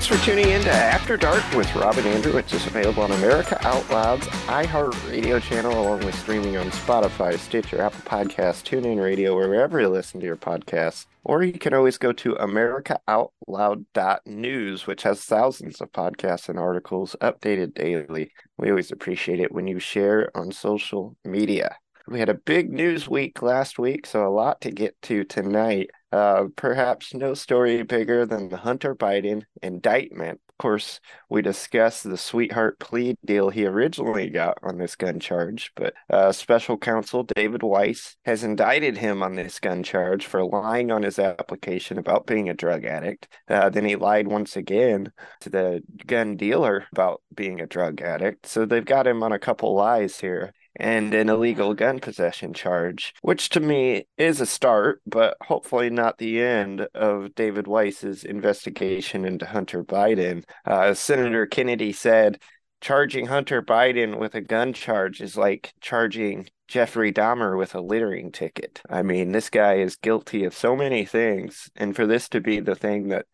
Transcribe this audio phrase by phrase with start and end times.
[0.00, 3.12] Thanks for tuning in to After Dark with Rob and Andrew, which is available on
[3.12, 9.36] America Out Loud's iHeartRadio channel, along with streaming on Spotify, Stitcher, Apple Podcasts, TuneIn Radio,
[9.36, 11.04] wherever you listen to your podcasts.
[11.22, 17.74] Or you can always go to AmericaOutloud.news, which has thousands of podcasts and articles updated
[17.74, 18.32] daily.
[18.56, 21.76] We always appreciate it when you share on social media.
[22.10, 25.90] We had a big news week last week, so a lot to get to tonight.
[26.10, 30.40] Uh, perhaps no story bigger than the Hunter Biden indictment.
[30.48, 35.70] Of course, we discussed the sweetheart plea deal he originally got on this gun charge,
[35.76, 40.90] but uh, special counsel David Weiss has indicted him on this gun charge for lying
[40.90, 43.28] on his application about being a drug addict.
[43.46, 48.46] Uh, then he lied once again to the gun dealer about being a drug addict.
[48.46, 53.14] So they've got him on a couple lies here and an illegal gun possession charge,
[53.22, 59.24] which to me is a start, but hopefully not the end of David Weiss's investigation
[59.24, 60.44] into Hunter Biden.
[60.64, 62.38] Uh, Senator Kennedy said,
[62.80, 68.32] charging Hunter Biden with a gun charge is like charging Jeffrey Dahmer with a littering
[68.32, 68.80] ticket.
[68.88, 72.60] I mean, this guy is guilty of so many things, and for this to be
[72.60, 73.26] the thing that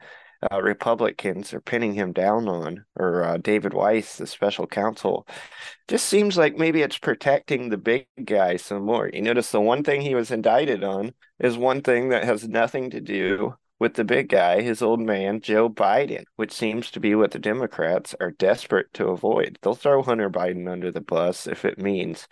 [0.51, 5.27] uh, Republicans are pinning him down on, or uh, David Weiss, the special counsel,
[5.89, 9.11] just seems like maybe it's protecting the big guy some more.
[9.13, 12.91] You notice the one thing he was indicted on is one thing that has nothing
[12.91, 17.15] to do with the big guy, his old man, Joe Biden, which seems to be
[17.15, 19.59] what the Democrats are desperate to avoid.
[19.61, 22.27] They'll throw Hunter Biden under the bus if it means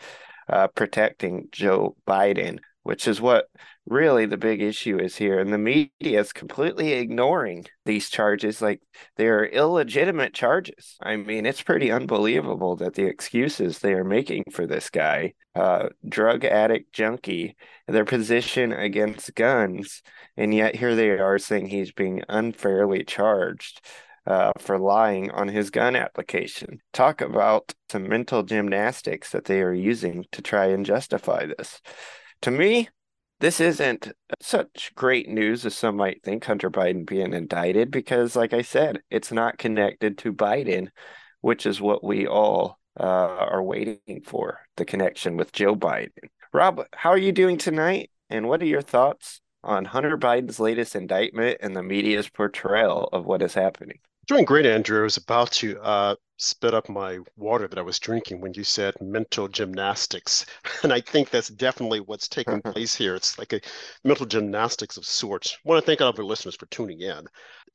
[0.49, 3.49] uh, protecting Joe Biden which is what
[3.87, 5.39] really the big issue is here.
[5.39, 8.81] And the media is completely ignoring these charges like
[9.17, 10.97] they're illegitimate charges.
[11.03, 15.89] I mean, it's pretty unbelievable that the excuses they are making for this guy, uh,
[16.09, 20.03] drug addict junkie, their position against guns,
[20.37, 23.81] and yet here they are saying he's being unfairly charged.
[24.27, 26.81] Uh, for lying on his gun application.
[26.95, 31.83] Talk about some mental gymnastics that they are using to try and justify this
[32.41, 32.89] to me,
[33.41, 38.53] this isn't such great news as some might think Hunter Biden being indicted because, like
[38.53, 40.89] I said, it's not connected to Biden,
[41.41, 46.29] which is what we all uh, are waiting for the connection with Joe Biden.
[46.53, 48.11] Rob, how are you doing tonight?
[48.31, 53.27] And what are your thoughts on Hunter Biden's latest indictment and the media's portrayal of
[53.27, 53.99] what is happening?
[54.27, 55.01] Doing great, Andrew.
[55.01, 58.65] I was about to uh, spit up my water that I was drinking when you
[58.65, 60.47] said mental gymnastics.
[60.83, 63.15] And I think that's definitely what's taking place here.
[63.15, 63.61] It's like a
[64.05, 65.55] mental gymnastics of sorts.
[65.55, 67.27] I want to thank all of our listeners for tuning in.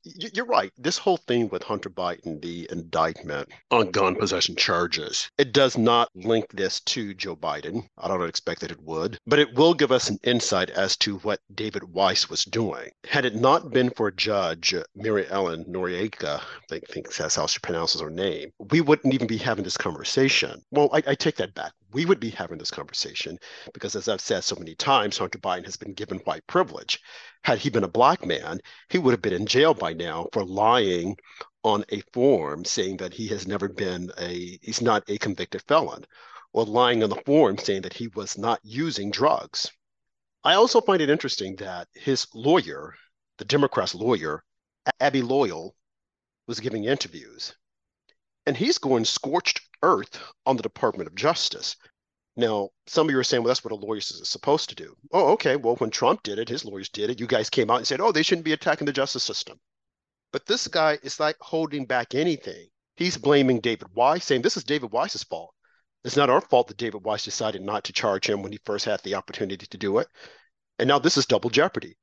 [0.02, 0.72] You're right.
[0.78, 6.08] This whole thing with Hunter Biden, the indictment on gun possession charges, it does not
[6.14, 7.86] link this to Joe Biden.
[7.98, 11.18] I don't expect that it would, but it will give us an insight as to
[11.18, 12.90] what David Weiss was doing.
[13.04, 16.40] Had it not been for Judge Mary Ellen Noriega,
[16.70, 20.62] I think that's how she pronounces her name, we wouldn't even be having this conversation.
[20.70, 23.38] Well, I, I take that back we would be having this conversation
[23.72, 27.00] because, as I've said so many times, Hunter Biden has been given white privilege.
[27.44, 30.44] Had he been a black man, he would have been in jail by now for
[30.44, 31.16] lying
[31.64, 36.04] on a form saying that he has never been a, he's not a convicted felon,
[36.52, 39.70] or lying on the form saying that he was not using drugs.
[40.42, 42.94] I also find it interesting that his lawyer,
[43.38, 44.42] the Democrat's lawyer,
[45.00, 45.76] Abbe Lowell,
[46.46, 47.54] was giving interviews.
[48.46, 51.76] And he's going scorched earth on the Department of Justice.
[52.40, 54.96] Now, some of you are saying, well, that's what a lawyer is supposed to do.
[55.12, 55.56] Oh, okay.
[55.56, 57.20] Well, when Trump did it, his lawyers did it.
[57.20, 59.60] You guys came out and said, oh, they shouldn't be attacking the justice system.
[60.32, 62.68] But this guy is like holding back anything.
[62.96, 65.52] He's blaming David Weiss, saying this is David Weiss's fault.
[66.02, 68.86] It's not our fault that David Weiss decided not to charge him when he first
[68.86, 70.08] had the opportunity to do it.
[70.78, 71.98] And now this is double jeopardy.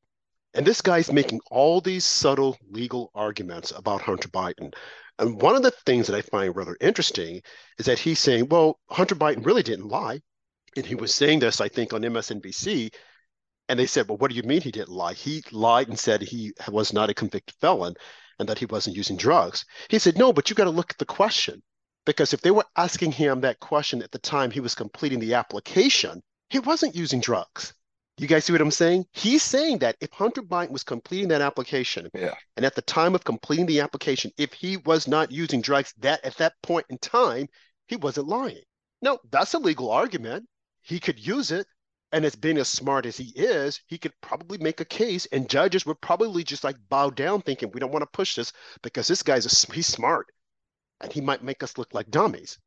[0.53, 4.73] And this guy's making all these subtle legal arguments about Hunter Biden.
[5.19, 7.41] And one of the things that I find rather interesting
[7.77, 10.21] is that he's saying, well, Hunter Biden really didn't lie.
[10.75, 12.93] And he was saying this, I think, on MSNBC.
[13.69, 15.13] And they said, well, what do you mean he didn't lie?
[15.13, 17.95] He lied and said he was not a convicted felon
[18.39, 19.65] and that he wasn't using drugs.
[19.89, 21.61] He said, no, but you got to look at the question.
[22.05, 25.33] Because if they were asking him that question at the time he was completing the
[25.33, 27.73] application, he wasn't using drugs.
[28.19, 29.05] You guys see what I'm saying?
[29.11, 32.33] He's saying that if Hunter Biden was completing that application, yeah.
[32.55, 36.25] and at the time of completing the application, if he was not using drugs, that
[36.25, 37.47] at that point in time,
[37.87, 38.63] he wasn't lying.
[39.03, 40.47] No, that's a legal argument.
[40.81, 41.67] He could use it.
[42.11, 45.49] And as being as smart as he is, he could probably make a case, and
[45.49, 49.07] judges would probably just like bow down, thinking we don't want to push this because
[49.07, 50.25] this guy's a, he's smart,
[51.01, 52.57] and he might make us look like dummies.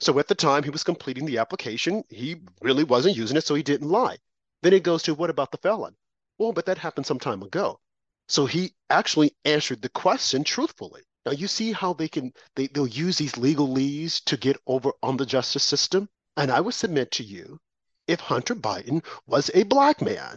[0.00, 3.56] So at the time he was completing the application, he really wasn't using it, so
[3.56, 4.18] he didn't lie.
[4.66, 5.94] Then it goes to what about the felon?
[6.38, 7.78] Well, but that happened some time ago.
[8.26, 11.02] So he actually answered the question truthfully.
[11.24, 14.90] Now you see how they can they, they'll use these legal legalese to get over
[15.04, 16.08] on the justice system.
[16.36, 17.60] And I would submit to you,
[18.08, 20.36] if Hunter Biden was a black man,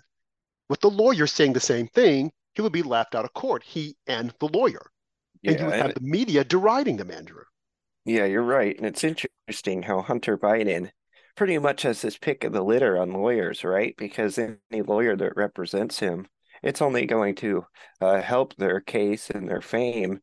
[0.70, 3.98] with the lawyer saying the same thing, he would be laughed out of court, he
[4.06, 4.92] and the lawyer.
[5.42, 7.46] Yeah, and you would have the media deriding them, Andrew.
[8.06, 8.78] Yeah, you're right.
[8.78, 10.92] And it's interesting how Hunter Biden
[11.40, 13.96] pretty much has his pick of the litter on lawyers, right?
[13.96, 16.28] Because any lawyer that represents him,
[16.62, 17.66] it's only going to
[18.02, 20.20] uh, help their case and their fame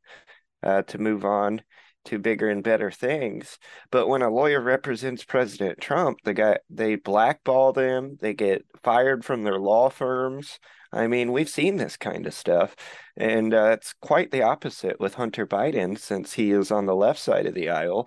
[0.63, 1.63] uh, to move on
[2.05, 3.59] to bigger and better things.
[3.91, 9.25] But when a lawyer represents President Trump, the guy they blackball them, they get fired
[9.25, 10.59] from their law firms.
[10.93, 12.77] I mean, we've seen this kind of stuff,
[13.17, 17.21] and uh, it's quite the opposite with Hunter Biden since he is on the left
[17.21, 18.07] side of the aisle.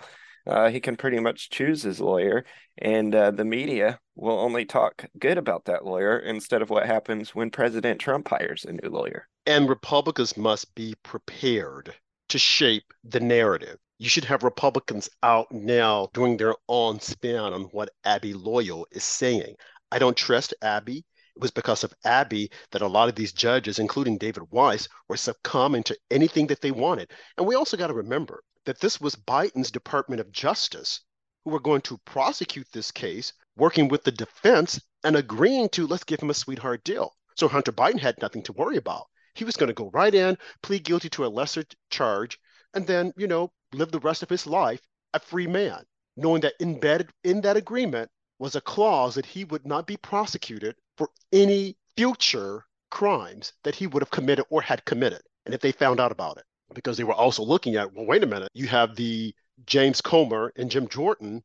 [0.49, 2.43] Uh, he can pretty much choose his lawyer,
[2.79, 7.35] and uh, the media will only talk good about that lawyer instead of what happens
[7.35, 9.27] when President Trump hires a new lawyer.
[9.45, 11.93] And Republicans must be prepared
[12.29, 13.77] to shape the narrative.
[13.99, 19.03] You should have Republicans out now doing their own spin on what Abbe Lowell is
[19.03, 19.53] saying.
[19.91, 20.97] I don't trust Abbe.
[20.97, 25.17] It was because of Abbe that a lot of these judges, including David Weiss, were
[25.17, 27.11] succumbing to anything that they wanted.
[27.37, 31.01] And we also got to remember that this was Biden's Department of Justice
[31.43, 36.03] who were going to prosecute this case, working with the defense and agreeing to let's
[36.03, 37.15] give him a sweetheart deal.
[37.35, 39.07] So Hunter Biden had nothing to worry about.
[39.35, 42.37] He was going to go right in, plead guilty to a lesser charge,
[42.73, 44.81] and then, you know, live the rest of his life
[45.13, 45.83] a free man,
[46.17, 50.75] knowing that embedded in that agreement was a clause that he would not be prosecuted
[50.97, 55.21] for any future crimes that he would have committed or had committed.
[55.45, 58.23] And if they found out about it, because they were also looking at, well, wait
[58.23, 59.33] a minute, you have the
[59.65, 61.43] James Comer and Jim Jordan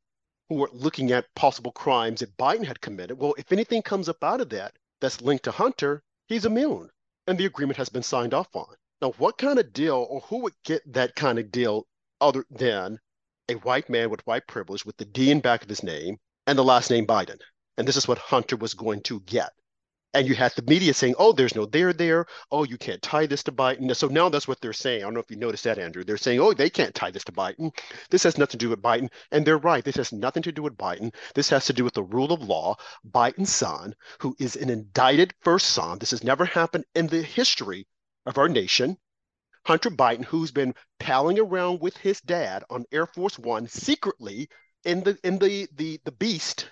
[0.49, 3.19] who were looking at possible crimes that Biden had committed.
[3.19, 6.91] Well, if anything comes up out of that that's linked to Hunter, he's immune
[7.27, 8.75] and the agreement has been signed off on.
[9.01, 11.87] Now, what kind of deal or who would get that kind of deal
[12.21, 12.99] other than
[13.49, 16.59] a white man with white privilege with the D in back of his name and
[16.59, 17.41] the last name Biden?
[17.77, 19.53] And this is what Hunter was going to get
[20.15, 22.27] and you had the media saying, "Oh, there's no there there.
[22.53, 25.03] Oh, you can't tie this to Biden." So now that's what they're saying.
[25.03, 26.05] I don't know if you noticed that, Andrew.
[26.05, 27.77] They're saying, "Oh, they can't tie this to Biden.
[28.11, 29.85] This has nothing to do with Biden," and they're right.
[29.85, 31.13] This has nothing to do with Biden.
[31.35, 32.77] This has to do with the rule of law.
[33.05, 37.87] Biden's son, who is an indicted first son, this has never happened in the history
[38.25, 38.97] of our nation.
[39.67, 44.49] Hunter Biden, who's been palling around with his dad on Air Force One secretly
[44.85, 46.71] in the in the the the beast,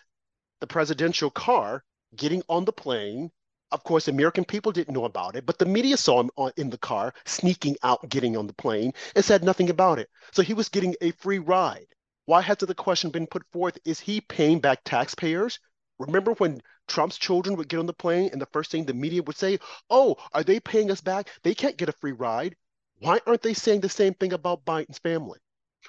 [0.61, 1.83] the presidential car
[2.17, 3.31] getting on the plane.
[3.71, 6.71] Of course, American people didn't know about it, but the media saw him on, in
[6.71, 10.11] the car, sneaking out, getting on the plane, and said nothing about it.
[10.33, 11.87] So he was getting a free ride.
[12.27, 13.79] Why hasn't the question been put forth?
[13.85, 15.59] Is he paying back taxpayers?
[15.99, 19.23] Remember when Trump's children would get on the plane and the first thing the media
[19.23, 21.31] would say, Oh, are they paying us back?
[21.43, 22.57] They can't get a free ride.
[22.99, 25.41] Why aren't they saying the same thing about Biden's family?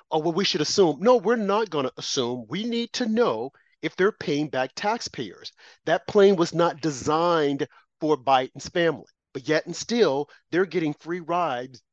[0.10, 1.00] Oh, well, we should assume.
[1.02, 2.46] No, we're not going to assume.
[2.48, 3.52] We need to know
[3.84, 5.52] if they're paying back taxpayers.
[5.86, 7.68] That plane was not designed
[8.00, 11.84] for Biden's family, but yet and still they're getting free rides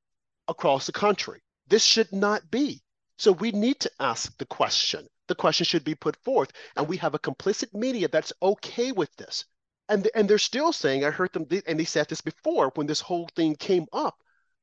[0.49, 1.43] across the country.
[1.67, 2.83] This should not be.
[3.19, 5.07] So we need to ask the question.
[5.29, 9.15] The question should be put forth, and we have a complicit media that's okay with
[9.17, 9.45] this.
[9.89, 13.01] And, and they're still saying, I heard them, and they said this before when this
[13.01, 14.17] whole thing came up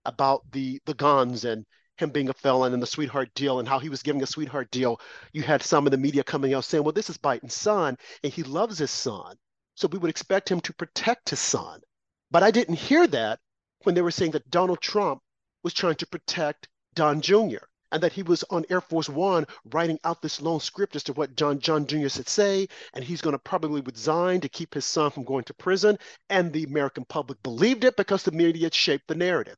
[0.05, 1.65] about the the guns and
[2.01, 4.71] him being a felon and the sweetheart deal and how he was giving a sweetheart
[4.71, 4.99] deal,
[5.33, 8.31] you had some of the media coming out saying, well, this is Biden's son and
[8.33, 9.37] he loves his son.
[9.75, 11.81] So we would expect him to protect his son.
[12.31, 13.39] But I didn't hear that
[13.83, 15.21] when they were saying that Donald Trump
[15.63, 17.65] was trying to protect Don Jr.
[17.91, 21.13] and that he was on Air Force One writing out this long script as to
[21.13, 22.09] what John John Jr.
[22.09, 25.53] should say, and he's going to probably resign to keep his son from going to
[25.53, 25.97] prison.
[26.29, 29.57] And the American public believed it because the media shaped the narrative.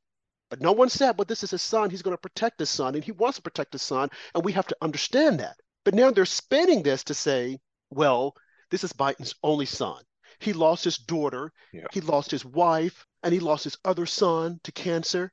[0.50, 1.90] But no one said, well, this is his son.
[1.90, 4.52] He's going to protect his son, and he wants to protect his son, and we
[4.54, 5.58] have to understand that.
[5.84, 8.36] But now they're spinning this to say, well,
[8.70, 10.04] this is Biden's only son.
[10.40, 11.88] He lost his daughter, yeah.
[11.92, 15.32] he lost his wife, and he lost his other son to cancer.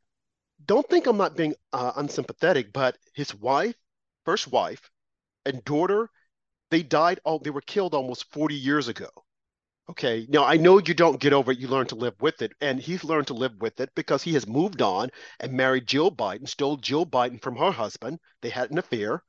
[0.65, 3.77] Don't think I'm not being uh, unsympathetic, but his wife,
[4.25, 4.91] first wife,
[5.45, 6.11] and daughter,
[6.71, 7.21] they died.
[7.25, 9.09] Oh, they were killed almost 40 years ago.
[9.89, 10.27] Okay.
[10.29, 12.53] Now I know you don't get over it, you learn to live with it.
[12.61, 16.11] And he's learned to live with it because he has moved on and married Jill
[16.11, 18.21] Biden, stole Jill Biden from her husband.
[18.43, 19.23] They had an affair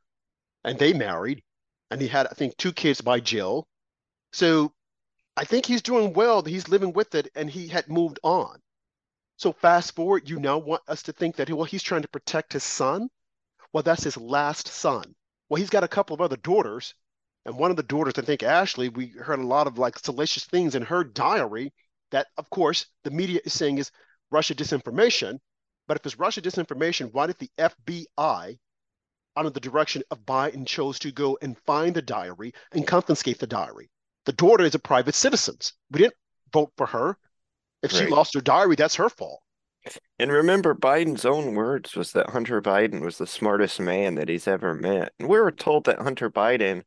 [0.64, 1.44] and they married.
[1.92, 3.68] And he had, I think, two kids by Jill.
[4.34, 4.74] So
[5.38, 6.44] I think he's doing well.
[6.44, 8.62] He's living with it and he had moved on.
[9.38, 12.54] So fast forward, you now want us to think that well, he's trying to protect
[12.54, 13.10] his son.
[13.74, 15.16] Well, that's his last son.
[15.50, 16.94] Well, he's got a couple of other daughters
[17.48, 20.44] and one of the daughters, I think Ashley, we heard a lot of like salacious
[20.44, 21.72] things in her diary
[22.12, 23.90] that, of course, the media is saying is
[24.30, 25.40] Russia disinformation.
[25.88, 28.58] But if it's Russia disinformation, why did the FBI,
[29.38, 33.48] under the direction of Biden, chose to go and find the diary and confiscate the
[33.48, 33.90] diary?
[34.26, 35.56] The daughter is a private citizen.
[35.90, 36.16] We didn't
[36.52, 37.18] vote for her.
[37.82, 38.04] If right.
[38.04, 39.42] she lost her diary, that's her fault.
[40.20, 44.50] And remember, Biden's own words was that Hunter Biden was the smartest man that he's
[44.50, 45.14] ever met.
[45.18, 46.84] And we were told that Hunter Biden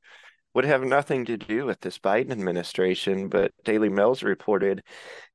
[0.55, 4.83] would have nothing to do with this Biden administration, but Daily Mail's reported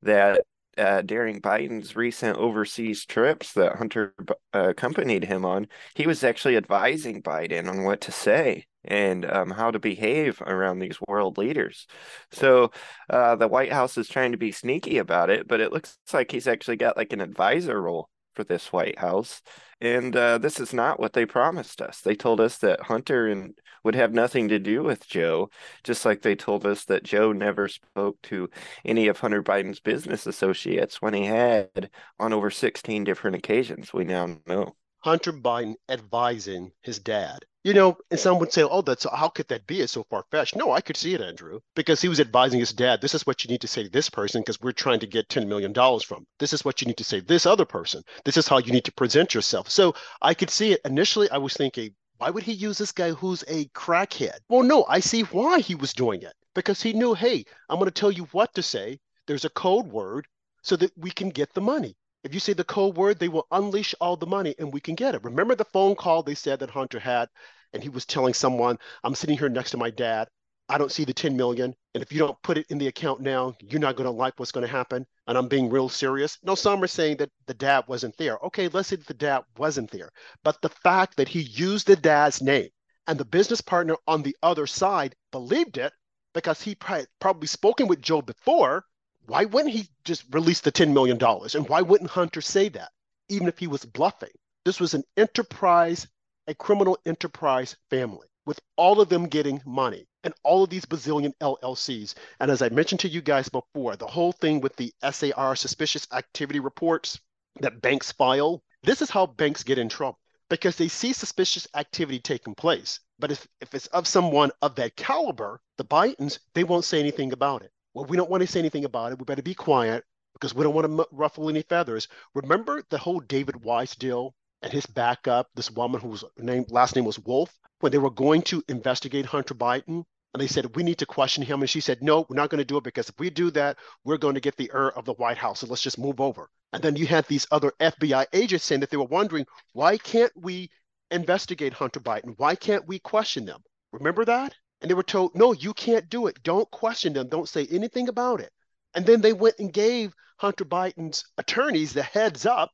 [0.01, 0.41] that
[0.77, 4.13] uh, during Biden's recent overseas trips that Hunter
[4.53, 9.50] uh, accompanied him on, he was actually advising Biden on what to say and um,
[9.50, 11.88] how to behave around these world leaders.
[12.31, 12.72] So
[13.10, 16.31] uh, the White House is trying to be sneaky about it, but it looks like
[16.31, 19.42] he's actually got like an advisor role for this White House.
[19.82, 22.01] And uh, this is not what they promised us.
[22.01, 25.50] They told us that Hunter and would have nothing to do with Joe,
[25.84, 28.50] just like they told us that Joe never spoke to
[28.84, 31.89] any of Hunter Biden's business associates when he had
[32.20, 33.94] on over 16 different occasions.
[33.94, 34.75] We now know.
[35.05, 37.45] Hunter Biden advising his dad.
[37.63, 39.81] You know, and some would say, oh, that's how could that be?
[39.81, 40.55] It's so far fetched.
[40.55, 43.43] No, I could see it, Andrew, because he was advising his dad, this is what
[43.43, 46.25] you need to say to this person because we're trying to get $10 million from.
[46.39, 48.01] This is what you need to say to this other person.
[48.24, 49.69] This is how you need to present yourself.
[49.69, 49.93] So
[50.24, 50.81] I could see it.
[50.85, 54.39] Initially, I was thinking, why would he use this guy who's a crackhead?
[54.50, 57.91] Well, no, I see why he was doing it because he knew, hey, I'm going
[57.91, 59.00] to tell you what to say.
[59.27, 60.25] There's a code word
[60.63, 61.95] so that we can get the money.
[62.25, 64.96] If you say the code word, they will unleash all the money and we can
[64.96, 65.24] get it.
[65.24, 67.29] Remember the phone call they said that Hunter had,
[67.72, 70.27] and he was telling someone, I'm sitting here next to my dad.
[70.67, 71.75] I don't see the 10 million.
[71.94, 74.34] And if you don't put it in the account now, you're not going to like
[74.39, 75.05] what's going to happen.
[75.27, 76.39] And I'm being real serious.
[76.41, 78.39] No, some are saying that the dad wasn't there.
[78.46, 80.10] Okay, let's say the dad wasn't there.
[80.44, 82.70] But the fact that he used the dad's name
[83.05, 85.94] and the business partner on the other side believed it
[86.34, 86.75] because he
[87.20, 88.84] probably spoken with Joe before
[89.27, 91.17] why wouldn't he just release the $10 million?
[91.22, 92.91] And why wouldn't Hunter say that,
[93.29, 94.29] even if he was bluffing?
[94.65, 96.08] This was an enterprise,
[96.48, 101.34] a criminal enterprise family with all of them getting money and all of these bazillion
[101.41, 102.13] LLCs.
[102.39, 106.08] And as I mentioned to you guys before, the whole thing with the SAR suspicious
[106.12, 107.20] activity reports
[107.62, 112.20] that banks file, this is how banks get in trouble because they see suspicious activity
[112.20, 113.00] taking place.
[113.17, 117.34] But if, if it's of someone of that caliber, the Bidens, they won't say anything
[117.34, 119.17] about it well, we don't want to say anything about it.
[119.17, 122.09] We better be quiet because we don't want to ruffle any feathers.
[122.35, 127.05] Remember the whole David Weiss deal and his backup, this woman whose name last name
[127.05, 130.97] was Wolf, when they were going to investigate Hunter Biden, and they said we need
[130.97, 133.17] to question him, and she said, no, we're not going to do it because if
[133.17, 135.81] we do that, we're going to get the air of the White House, so let's
[135.81, 136.49] just move over.
[136.73, 140.33] And then you had these other FBI agents saying that they were wondering why can't
[140.35, 140.69] we
[141.11, 142.33] investigate Hunter Biden?
[142.35, 143.63] Why can't we question them?
[143.93, 144.53] Remember that?
[144.86, 146.44] And they were told, no, you can't do it.
[146.44, 147.27] Don't question them.
[147.27, 148.51] Don't say anything about it.
[148.94, 152.70] And then they went and gave Hunter Biden's attorneys the heads up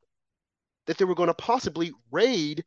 [0.84, 2.64] that they were going to possibly raid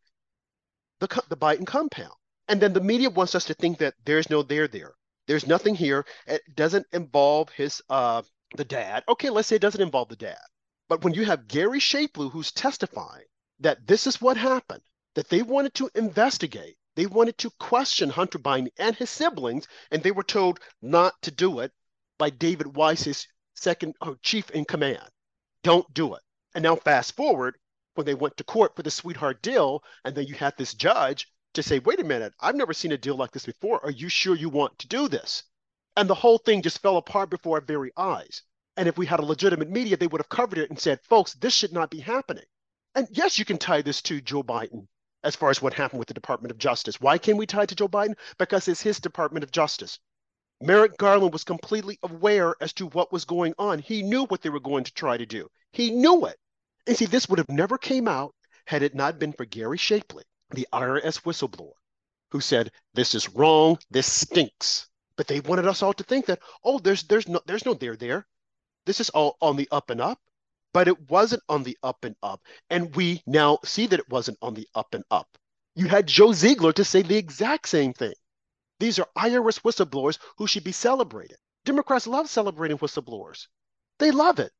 [0.99, 2.15] the, the Biden compound.
[2.47, 4.95] And then the media wants us to think that there's no there there.
[5.27, 6.07] There's nothing here.
[6.25, 8.23] It doesn't involve his uh
[8.57, 9.03] the dad.
[9.07, 10.41] Okay, let's say it doesn't involve the dad.
[10.89, 13.25] But when you have Gary Shapley who's testifying
[13.59, 14.81] that this is what happened,
[15.13, 20.01] that they wanted to investigate, they wanted to question Hunter Biden and his siblings, and
[20.01, 21.71] they were told not to do it
[22.17, 25.09] by David Weiss's second or chief in command.
[25.63, 26.21] Don't do it.
[26.53, 27.57] And now fast forward
[27.95, 31.27] when they went to court for the sweetheart deal, and then you had this judge
[31.53, 33.83] to say, wait a minute, I've never seen a deal like this before.
[33.83, 35.43] Are you sure you want to do this?
[35.97, 38.41] And the whole thing just fell apart before our very eyes.
[38.77, 41.33] And if we had a legitimate media, they would have covered it and said, folks,
[41.33, 42.43] this should not be happening.
[42.93, 44.87] And yes, you can tie this to Joe Biden
[45.25, 47.01] as far as what happened with the Department of Justice.
[47.01, 48.15] Why can we tie it to Joe Biden?
[48.37, 49.99] Because it's his Department of Justice.
[50.61, 53.79] Merrick Garland was completely aware as to what was going on.
[53.79, 55.49] He knew what they were going to try to do.
[55.73, 56.37] He knew it.
[56.87, 58.33] And see, this would have never came out
[58.65, 61.73] had it not been for Gary Shapley, the IRS whistleblower,
[62.31, 64.87] who said, this is wrong, this stinks.
[65.17, 67.95] But they wanted us all to think that, oh, there's there's no there's no there
[67.95, 68.27] there.
[68.85, 70.19] This is all on the up and up
[70.75, 72.41] but it wasn't on the up and up.
[72.69, 75.37] And we now see that it wasn't on the up and up.
[75.73, 78.13] You had Joe Ziegler to say the exact same thing.
[78.81, 81.37] These are IRS whistleblowers who should be celebrated.
[81.63, 83.47] Democrats love celebrating whistleblowers.
[83.99, 84.51] They love it.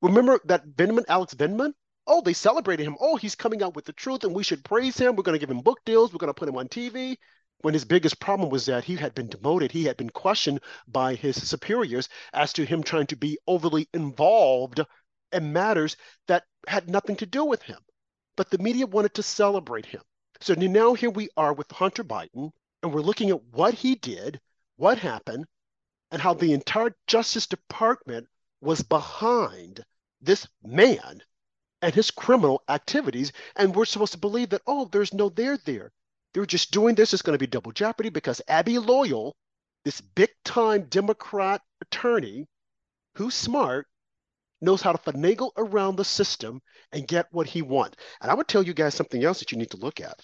[0.00, 1.74] Remember that Vindman, Alex Vindman?
[2.06, 2.96] Oh, they celebrated him.
[2.98, 5.14] Oh, he's coming out with the truth and we should praise him.
[5.14, 6.10] We're going to give him book deals.
[6.10, 7.18] We're going to put him on TV.
[7.60, 11.16] When his biggest problem was that he had been demoted, he had been questioned by
[11.16, 14.80] his superiors as to him trying to be overly involved
[15.32, 17.78] and matters that had nothing to do with him.
[18.36, 20.02] But the media wanted to celebrate him.
[20.40, 24.40] So now here we are with Hunter Biden, and we're looking at what he did,
[24.76, 25.46] what happened,
[26.10, 28.28] and how the entire Justice Department
[28.60, 29.84] was behind
[30.20, 31.22] this man
[31.82, 33.32] and his criminal activities.
[33.56, 35.92] And we're supposed to believe that, oh, there's no there there.
[36.32, 37.12] They're just doing this.
[37.12, 39.36] It's going to be double jeopardy because Abbe Lowell,
[39.84, 42.46] this big time Democrat attorney
[43.14, 43.86] who's smart,
[44.60, 46.60] knows how to finagle around the system
[46.92, 47.96] and get what he wants.
[48.20, 50.20] And I would tell you guys something else that you need to look at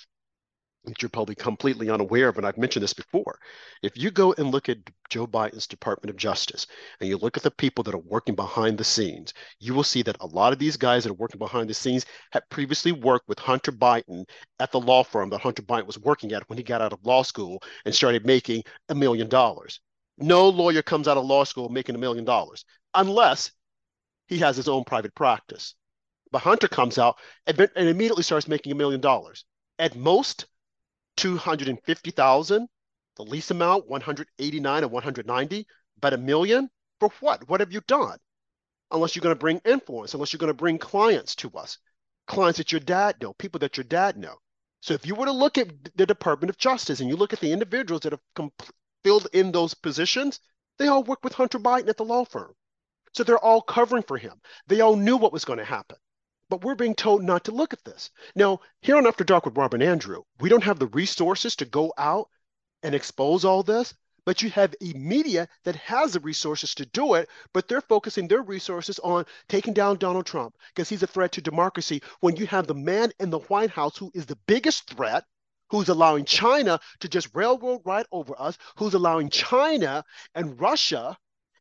[0.85, 3.39] that you're probably completely unaware of, and I've mentioned this before.
[3.83, 6.67] If you go and look at Joe Biden's Department of Justice
[7.01, 10.03] and you look at the people that are working behind the scenes, you will see
[10.03, 13.29] that a lot of these guys that are working behind the scenes had previously worked
[13.29, 14.25] with Hunter Biden
[14.61, 17.05] at the law firm that Hunter Biden was working at when he got out of
[17.05, 19.81] law school and started making a million dollars.
[20.19, 22.65] No lawyer comes out of law school making a million dollars
[22.95, 23.51] unless
[24.27, 25.75] he has his own private practice.
[26.31, 29.45] But Hunter comes out and, and immediately starts making a million dollars.
[29.79, 30.47] At most,
[31.17, 32.69] 250,000,
[33.17, 35.67] the least amount, 189 or 190,
[36.01, 36.71] but a million?
[37.01, 37.49] For what?
[37.49, 38.19] What have you done?
[38.91, 41.79] Unless you're going to bring influence, unless you're going to bring clients to us,
[42.27, 44.37] clients that your dad know, people that your dad know.
[44.81, 47.41] So if you were to look at the Department of Justice and you look at
[47.41, 48.51] the individuals that have
[49.03, 50.41] filled in those positions,
[50.79, 52.53] they all work with Hunter Biden at the law firm.
[53.15, 54.41] So they're all covering for him.
[54.67, 55.97] They all knew what was going to happen.
[56.51, 58.11] But we're being told not to look at this.
[58.35, 61.65] Now, here on After Dark with Rob and Andrew, we don't have the resources to
[61.65, 62.29] go out
[62.83, 63.95] and expose all this,
[64.27, 68.29] but you have a media that has the resources to do it, but they're focusing
[68.29, 72.03] their resources on taking down Donald Trump because he's a threat to democracy.
[72.21, 75.25] When you have the man in the White House who is the biggest threat,
[75.71, 80.05] who's allowing China to just railroad right over us, who's allowing China
[80.35, 81.17] and Russia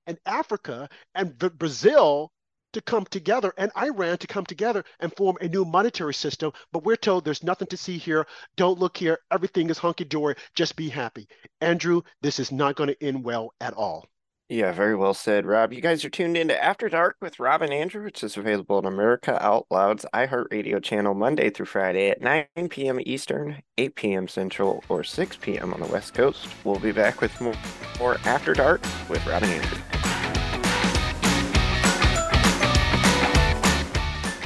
[0.07, 2.31] and Africa and Brazil
[2.74, 6.51] to come together and Iran to come together and form a new monetary system.
[6.72, 8.27] But we're told there's nothing to see here.
[8.55, 9.19] Don't look here.
[9.31, 10.36] Everything is hunky dory.
[10.55, 11.27] Just be happy.
[11.62, 14.07] Andrew, this is not going to end well at all.
[14.53, 15.74] Yeah, very well said, Rob.
[15.74, 18.86] You guys are tuned into After Dark with Rob and Andrew, which is available on
[18.86, 22.99] America Out Loud's iHeartRadio channel Monday through Friday at 9 p.m.
[23.04, 24.27] Eastern, 8 p.m.
[24.27, 25.73] Central, or 6 p.m.
[25.73, 26.47] on the West Coast.
[26.63, 27.56] We'll be back with more,
[27.97, 29.80] more After Dark with Rob and Andrew.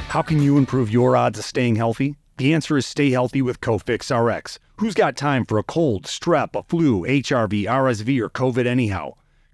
[0.08, 2.16] How can you improve your odds of staying healthy?
[2.38, 4.58] The answer is stay healthy with Cofix RX.
[4.78, 9.12] Who's got time for a cold, strep, a flu, HRV, RSV, or COVID anyhow?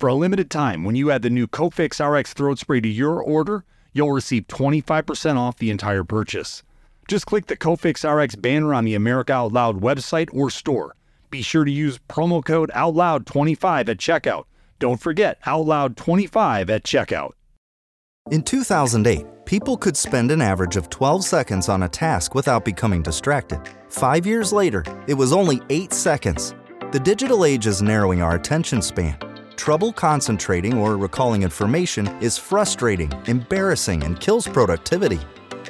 [0.00, 3.22] For a limited time, when you add the new Cofix RX throat spray to your
[3.22, 6.62] order, you'll receive 25% off the entire purchase.
[7.06, 10.96] Just click the Cofix RX banner on the America Out Loud website or store.
[11.30, 14.44] Be sure to use promo code OUTLOUD25 at checkout.
[14.78, 17.32] Don't forget OUTLOUD25 at checkout.
[18.30, 23.02] In 2008, people could spend an average of 12 seconds on a task without becoming
[23.02, 23.60] distracted.
[23.90, 26.54] Five years later, it was only 8 seconds.
[26.90, 29.18] The digital age is narrowing our attention span.
[29.60, 35.20] Trouble concentrating or recalling information is frustrating, embarrassing, and kills productivity.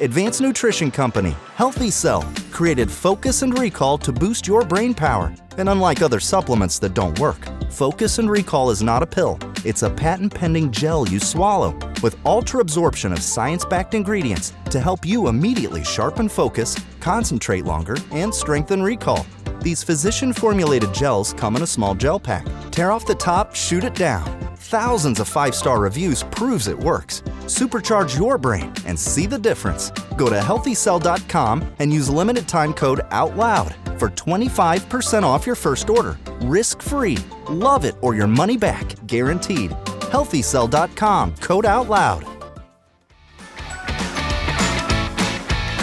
[0.00, 2.22] Advanced nutrition company Healthy Cell
[2.52, 5.34] created Focus and Recall to boost your brain power.
[5.58, 9.82] And unlike other supplements that don't work, Focus and Recall is not a pill, it's
[9.82, 15.04] a patent pending gel you swallow with ultra absorption of science backed ingredients to help
[15.04, 19.26] you immediately sharpen focus, concentrate longer, and strengthen recall.
[19.62, 22.46] These physician formulated gels come in a small gel pack.
[22.70, 27.22] Tear off the top, shoot it down thousands of five star reviews proves it works.
[27.46, 29.90] Supercharge your brain and see the difference.
[30.16, 36.16] Go to healthycell.com and use limited time code OUTLOUD for 25% off your first order.
[36.42, 37.18] Risk free.
[37.48, 38.94] Love it or your money back.
[39.06, 39.72] Guaranteed.
[40.12, 42.24] Healthycell.com code OUTLOUD.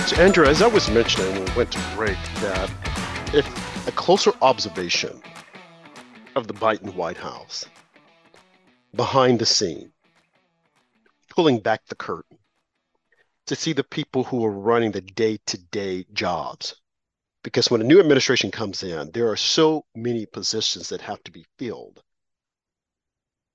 [0.07, 2.71] So, Andrew, as I was mentioning we went to break, that
[3.33, 5.21] if a closer observation
[6.35, 7.65] of the Biden White House
[8.93, 9.93] behind the scene,
[11.29, 12.37] pulling back the curtain
[13.45, 16.75] to see the people who are running the day to day jobs.
[17.43, 21.31] Because when a new administration comes in, there are so many positions that have to
[21.31, 22.03] be filled.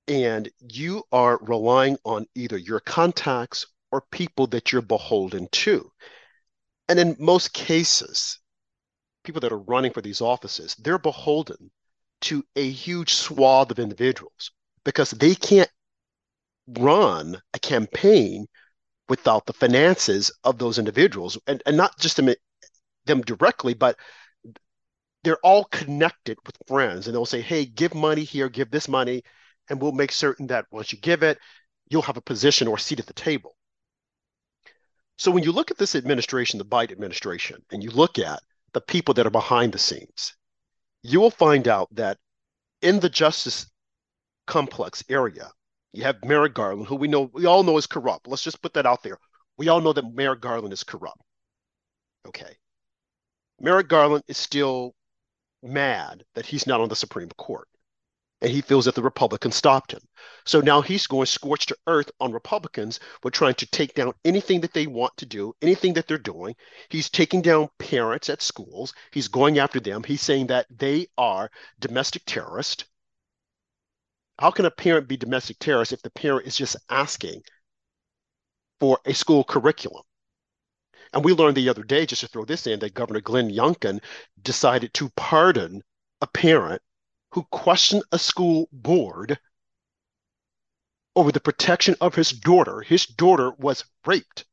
[0.09, 5.93] And you are relying on either your contacts or people that you're beholden to.
[6.89, 8.39] And in most cases,
[9.23, 11.71] people that are running for these offices, they're beholden
[12.23, 14.51] to a huge swath of individuals
[14.85, 15.71] because they can't
[16.79, 18.47] run a campaign
[19.09, 22.33] without the finances of those individuals, and, and not just them,
[23.05, 23.99] them directly, but
[25.25, 29.23] they're all connected with friends, and they'll say, "Hey, give money here, give this money,
[29.69, 31.39] and we'll make certain that once you give it,
[31.89, 33.57] you'll have a position or a seat at the table."
[35.19, 38.43] So when you look at this administration, the Biden administration, and you look at
[38.75, 40.35] the people that are behind the scenes,
[41.03, 42.19] you will find out that
[42.81, 43.67] in the justice
[44.47, 45.51] complex area,
[45.93, 48.27] you have Merrick Garland, who we know we all know is corrupt.
[48.27, 49.19] Let's just put that out there.
[49.59, 51.21] We all know that Merrick Garland is corrupt.
[52.27, 52.57] Okay.
[53.61, 54.95] Merrick Garland is still
[55.63, 57.69] mad that he's not on the Supreme Court
[58.43, 60.01] and he feels that the Republicans stopped him.
[60.45, 64.61] So now he's going scorched to earth on Republicans with trying to take down anything
[64.63, 66.57] that they want to do, anything that they're doing.
[66.89, 68.93] He's taking down parents at schools.
[69.13, 70.03] He's going after them.
[70.03, 72.85] He's saying that they are domestic terrorists.
[74.41, 77.43] How can a parent be domestic terrorist if the parent is just asking
[78.81, 80.03] for a school curriculum?
[81.13, 84.03] And we learned the other day, just to throw this in, that Governor Glenn Youngkin
[84.43, 85.83] decided to pardon
[86.21, 86.83] a parent
[87.33, 89.39] who questioned a school board
[91.17, 92.81] over the protection of his daughter.
[92.81, 94.45] His daughter was raped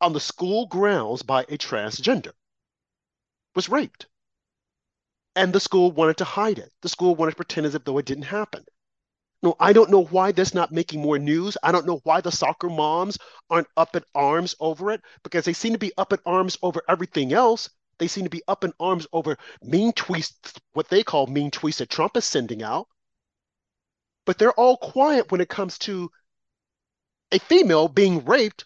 [0.00, 2.32] on the school grounds by a transgender.
[3.54, 4.06] Was raped.
[5.36, 6.72] And the school wanted to hide it.
[6.82, 8.64] The school wanted to pretend as if though it didn't happen.
[9.42, 11.56] No, I don't know why that's not making more news.
[11.62, 13.18] I don't know why the soccer moms
[13.50, 16.82] aren't up in arms over it because they seem to be up in arms over
[16.88, 17.68] everything else.
[17.98, 20.32] They seem to be up in arms over mean tweets,
[20.72, 22.88] what they call mean tweets that Trump is sending out.
[24.26, 26.10] But they're all quiet when it comes to
[27.30, 28.64] a female being raped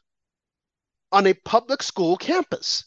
[1.11, 2.85] on a public school campus.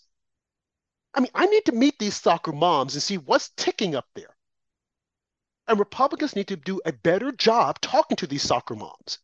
[1.14, 4.36] I mean, I need to meet these soccer moms and see what's ticking up there.
[5.68, 9.20] And Republicans need to do a better job talking to these soccer moms.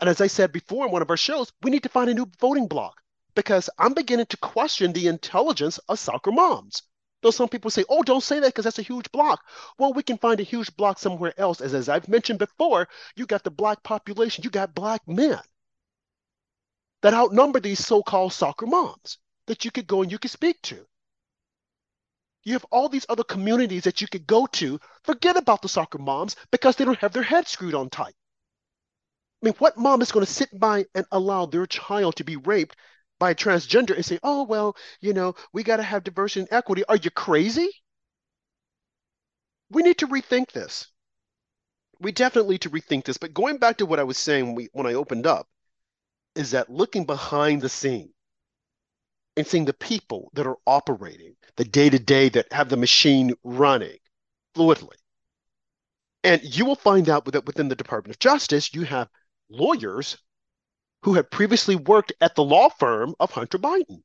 [0.00, 2.14] And as I said before in one of our shows, we need to find a
[2.14, 3.01] new voting bloc
[3.34, 6.82] because I'm beginning to question the intelligence of soccer moms.
[7.22, 9.44] Though some people say, oh, don't say that because that's a huge block.
[9.78, 11.60] Well, we can find a huge block somewhere else.
[11.60, 15.40] As, as I've mentioned before, you got the black population, you got black men
[17.02, 20.60] that outnumber these so called soccer moms that you could go and you could speak
[20.62, 20.84] to.
[22.44, 24.80] You have all these other communities that you could go to.
[25.04, 28.14] Forget about the soccer moms because they don't have their head screwed on tight.
[29.42, 32.36] I mean, what mom is going to sit by and allow their child to be
[32.36, 32.76] raped
[33.22, 36.82] by transgender and say, oh, well, you know, we got to have diversity and equity.
[36.88, 37.68] Are you crazy?
[39.70, 40.88] We need to rethink this.
[42.00, 43.18] We definitely need to rethink this.
[43.18, 45.46] But going back to what I was saying when, we, when I opened up,
[46.34, 48.12] is that looking behind the scene
[49.36, 53.34] and seeing the people that are operating the day to day that have the machine
[53.44, 53.98] running
[54.56, 54.96] fluidly.
[56.24, 59.08] And you will find out that within the Department of Justice, you have
[59.48, 60.18] lawyers
[61.02, 64.02] who had previously worked at the law firm of Hunter Biden.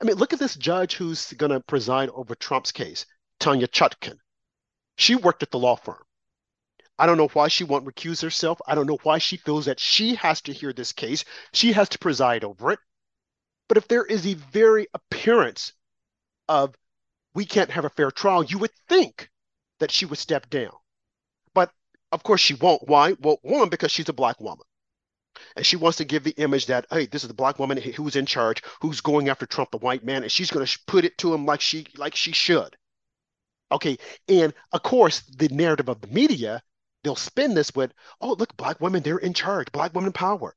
[0.00, 3.06] I mean, look at this judge who's going to preside over Trump's case,
[3.38, 4.18] Tanya Chutkan.
[4.96, 6.02] She worked at the law firm.
[6.98, 8.60] I don't know why she won't recuse herself.
[8.66, 11.24] I don't know why she feels that she has to hear this case.
[11.52, 12.78] She has to preside over it.
[13.68, 15.72] But if there is a very appearance
[16.48, 16.74] of
[17.34, 19.30] we can't have a fair trial, you would think
[19.78, 20.72] that she would step down.
[21.54, 21.70] But
[22.12, 22.86] of course she won't.
[22.86, 23.14] Why?
[23.20, 24.66] Well, one, because she's a black woman
[25.56, 28.16] and she wants to give the image that hey this is the black woman who's
[28.16, 31.16] in charge who's going after trump the white man and she's going to put it
[31.18, 32.76] to him like she like she should
[33.70, 33.96] okay
[34.28, 36.62] and of course the narrative of the media
[37.02, 40.54] they'll spin this with oh look black women they're in charge black women power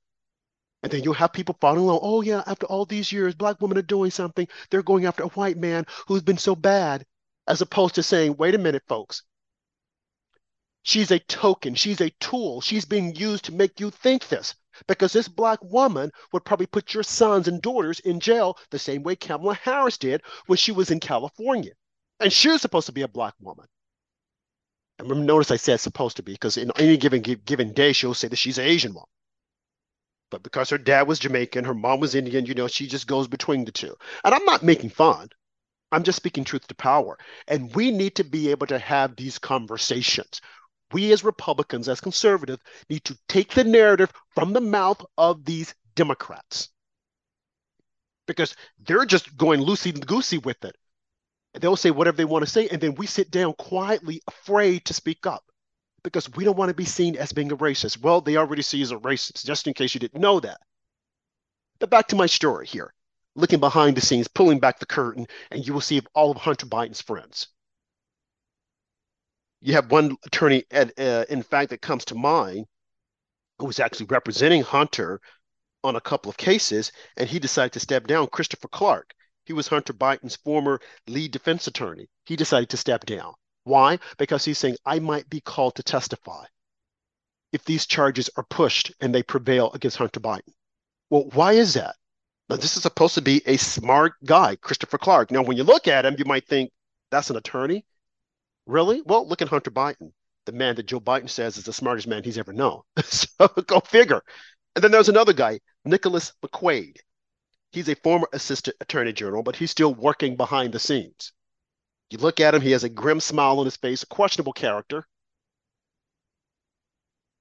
[0.83, 3.77] and then you'll have people following along oh yeah after all these years black women
[3.77, 7.05] are doing something they're going after a white man who's been so bad
[7.47, 9.23] as opposed to saying wait a minute folks
[10.87, 11.73] She's a token.
[11.73, 12.61] She's a tool.
[12.61, 14.53] She's being used to make you think this
[14.87, 19.03] because this black woman would probably put your sons and daughters in jail the same
[19.03, 21.71] way Kamala Harris did when she was in California.
[22.19, 23.67] And she was supposed to be a black woman.
[24.97, 28.29] And notice I said supposed to be because in any given given day she'll say
[28.29, 29.09] that she's an Asian woman.
[30.31, 33.27] But because her dad was Jamaican, her mom was Indian, you know, she just goes
[33.27, 33.95] between the two.
[34.23, 35.29] And I'm not making fun.
[35.91, 37.17] I'm just speaking truth to power.
[37.47, 40.41] And we need to be able to have these conversations
[40.91, 45.73] we as Republicans, as conservatives, need to take the narrative from the mouth of these
[45.95, 46.69] Democrats
[48.27, 50.75] because they're just going loosey goosey with it.
[51.53, 54.93] They'll say whatever they want to say, and then we sit down quietly, afraid to
[54.93, 55.43] speak up
[56.03, 58.01] because we don't want to be seen as being a racist.
[58.01, 60.59] Well, they already see us as a racist, just in case you didn't know that.
[61.79, 62.93] But back to my story here,
[63.35, 66.65] looking behind the scenes, pulling back the curtain, and you will see all of Hunter
[66.65, 67.47] Biden's friends
[69.65, 72.67] you have one attorney, at, uh, in fact, that comes to mind
[73.57, 75.19] who was actually representing Hunter
[75.83, 78.27] on a couple of cases, and he decided to step down.
[78.27, 82.07] Christopher Clark, he was Hunter Biden's former lead defense attorney.
[82.25, 83.33] He decided to step down.
[83.63, 83.97] Why?
[84.19, 86.45] Because he's saying, I might be called to testify
[87.51, 90.53] if these charges are pushed and they prevail against Hunter Biden.
[91.09, 91.95] Well, why is that?
[92.49, 95.31] Now, this is supposed to be a smart guy, Christopher Clark.
[95.31, 96.71] Now, when you look at him, you might think
[97.09, 97.83] that's an attorney.
[98.65, 99.01] Really?
[99.05, 100.11] Well, look at Hunter Biden,
[100.45, 102.81] the man that Joe Biden says is the smartest man he's ever known.
[103.03, 104.21] so go figure.
[104.75, 106.97] And then there's another guy, Nicholas McQuaid.
[107.71, 111.33] He's a former assistant attorney general, but he's still working behind the scenes.
[112.09, 115.07] You look at him, he has a grim smile on his face, a questionable character.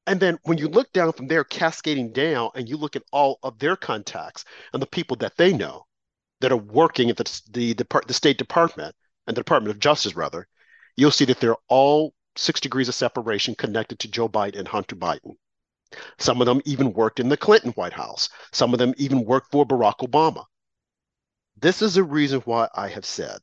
[0.06, 3.38] And then when you look down from there, cascading down, and you look at all
[3.42, 5.86] of their contacts and the people that they know
[6.40, 8.94] that are working at the, the, the, the State Department
[9.26, 10.46] and the Department of Justice, rather,
[10.96, 14.96] you'll see that they're all six degrees of separation connected to Joe Biden and Hunter
[14.96, 15.36] Biden.
[16.18, 18.28] Some of them even worked in the Clinton White House.
[18.52, 20.44] Some of them even worked for Barack Obama.
[21.56, 23.38] This is the reason why I have said,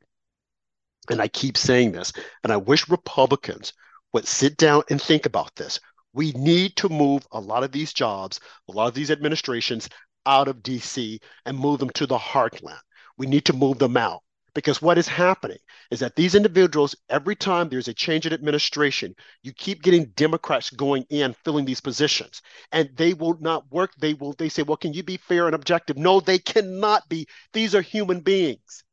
[1.09, 2.11] and I keep saying this,
[2.43, 3.71] and I wish Republicans
[4.13, 5.79] would sit down and think about this
[6.13, 9.89] we need to move a lot of these jobs, a lot of these administrations
[10.25, 12.79] out of DC and move them to the heartland.
[13.17, 14.21] We need to move them out
[14.53, 15.57] because what is happening
[15.91, 20.69] is that these individuals, every time there's a change in administration, you keep getting Democrats
[20.69, 23.91] going in filling these positions, and they will not work.
[23.97, 24.33] They will.
[24.33, 27.27] They say, "Well, can you be fair and objective?" No, they cannot be.
[27.53, 28.83] These are human beings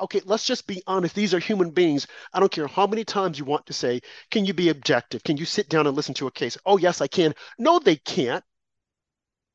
[0.00, 1.14] okay, let's just be honest.
[1.14, 2.06] These are human beings.
[2.32, 5.22] I don't care how many times you want to say, can you be objective?
[5.24, 6.56] Can you sit down and listen to a case?
[6.66, 7.34] Oh, yes, I can.
[7.58, 8.44] No, they can't,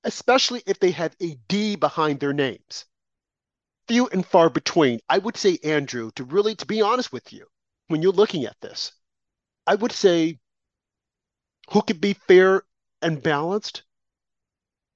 [0.04, 2.86] especially if they have a D behind their names.
[3.88, 5.00] Few and far between.
[5.10, 7.48] I would say, Andrew, to really, to be honest with you,
[7.88, 8.94] when you're looking at this,
[9.68, 10.40] I would say
[11.72, 12.64] who could be fair
[13.02, 13.84] and balanced?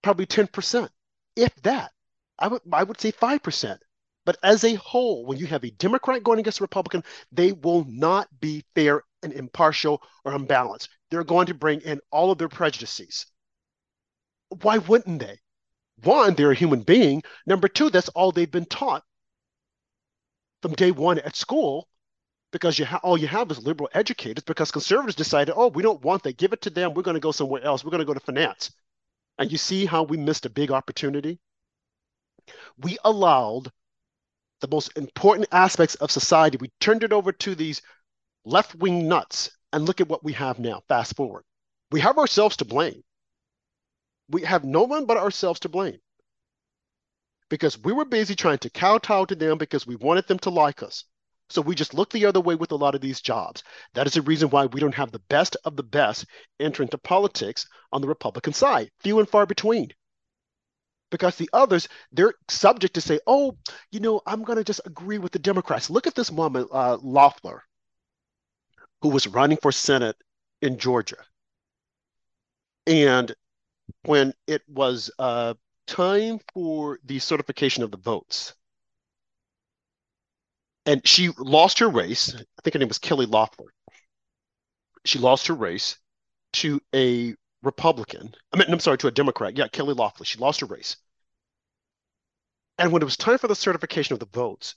[0.02, 0.90] Probably 10%,
[1.36, 1.92] if that.
[2.38, 3.78] I would, I would say 5%.
[4.26, 7.86] But as a whole, when you have a Democrat going against a Republican, they will
[7.88, 10.90] not be fair and impartial or unbalanced.
[11.10, 13.26] They're going to bring in all of their prejudices.
[14.62, 15.40] Why wouldn't they?
[16.04, 17.24] One, they're a human being.
[17.46, 19.04] Number two, that's all they've been taught
[20.62, 21.88] from day one at school
[22.52, 26.04] because you ha- all you have is liberal educators because conservatives decided, oh, we don't
[26.04, 26.38] want that.
[26.38, 26.94] Give it to them.
[26.94, 27.84] We're going to go somewhere else.
[27.84, 28.72] We're going to go to finance.
[29.38, 31.40] And you see how we missed a big opportunity?
[32.78, 33.72] We allowed
[34.62, 37.82] the most important aspects of society, we turned it over to these
[38.46, 39.52] left wing nuts.
[39.74, 40.82] And look at what we have now.
[40.88, 41.44] Fast forward.
[41.92, 43.04] We have ourselves to blame.
[44.30, 46.00] We have no one but ourselves to blame
[47.50, 50.82] because we were busy trying to kowtow to them because we wanted them to like
[50.82, 51.06] us.
[51.50, 53.64] So we just look the other way with a lot of these jobs.
[53.94, 56.26] That is the reason why we don't have the best of the best
[56.60, 58.90] enter into politics on the Republican side.
[59.00, 59.92] Few and far between
[61.12, 63.56] because the others they're subject to say oh
[63.92, 66.98] you know i'm going to just agree with the democrats look at this woman uh,
[67.02, 67.64] loeffler
[69.02, 70.16] who was running for senate
[70.62, 71.18] in georgia
[72.88, 73.34] and
[74.08, 75.54] when it was uh,
[75.88, 78.54] time for the certification of the votes
[80.86, 83.74] and she lost her race i think her name was kelly loeffler
[85.06, 85.98] she lost her race
[86.54, 88.34] to a Republican.
[88.54, 89.58] I mean, I'm sorry, to a Democrat.
[89.58, 90.26] Yeah, Kelly Loeffler.
[90.26, 90.98] She lost her race.
[92.78, 94.76] And when it was time for the certification of the votes,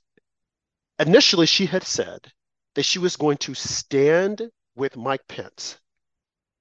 [0.98, 2.32] initially she had said
[2.74, 5.78] that she was going to stand with Mike Pence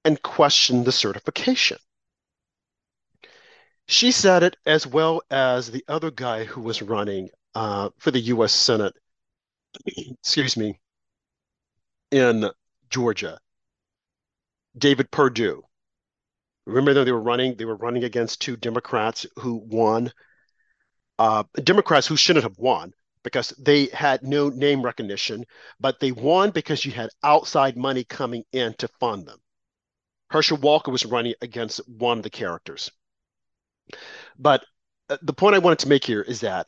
[0.04, 1.78] and question the certification.
[3.88, 8.20] She said it as well as the other guy who was running uh, for the
[8.20, 8.52] U.S.
[8.52, 8.94] Senate,
[9.86, 10.78] excuse me,
[12.10, 12.50] in
[12.90, 13.40] Georgia,
[14.76, 15.64] David Perdue.
[16.66, 20.12] Remember that they were running, they were running against two Democrats who won
[21.18, 25.44] uh, Democrats who shouldn't have won because they had no name recognition,
[25.80, 29.38] but they won because you had outside money coming in to fund them.
[30.30, 32.90] Herschel Walker was running against one of the characters.
[34.38, 34.64] But
[35.08, 36.66] uh, the point I wanted to make here is that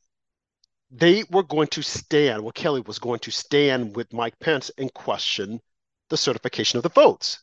[0.90, 4.92] they were going to stand, well, Kelly was going to stand with Mike Pence and
[4.92, 5.60] question
[6.08, 7.40] the certification of the votes.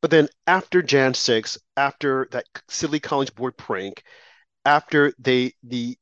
[0.00, 4.02] But then after Jan 6, after that silly College Board prank,
[4.64, 5.96] after they the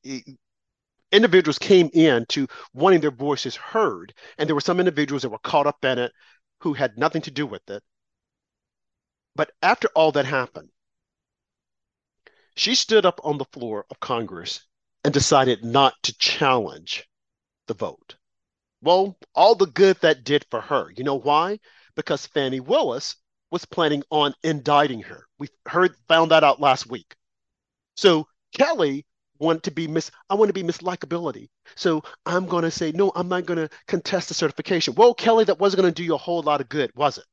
[1.12, 5.38] individuals came in to wanting their voices heard, and there were some individuals that were
[5.38, 6.12] caught up in it
[6.60, 7.82] who had nothing to do with it.
[9.34, 10.70] But after all that happened,
[12.58, 14.66] she stood up on the floor of Congress
[15.04, 17.08] and decided not to challenge
[17.68, 18.16] the vote.
[18.82, 20.90] Well, all the good that did for her.
[20.96, 21.60] You know why?
[21.94, 23.14] Because Fani Willis
[23.52, 25.24] was planning on indicting her.
[25.38, 27.14] We heard found that out last week.
[27.96, 29.06] So Kelly
[29.38, 31.48] want to be miss I want to be miss likability.
[31.76, 34.94] So I'm going to say no, I'm not going to contest the certification.
[34.96, 37.24] Well, Kelly, that wasn't going to do you a whole lot of good, was it?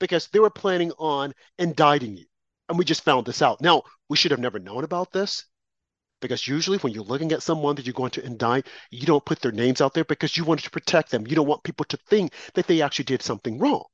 [0.00, 2.24] Because they were planning on indicting you.
[2.68, 3.60] And we just found this out.
[3.60, 5.44] Now, we should have never known about this
[6.20, 9.40] because usually when you're looking at someone that you're going to indict, you don't put
[9.40, 11.26] their names out there because you want to protect them.
[11.26, 13.84] You don't want people to think that they actually did something wrong.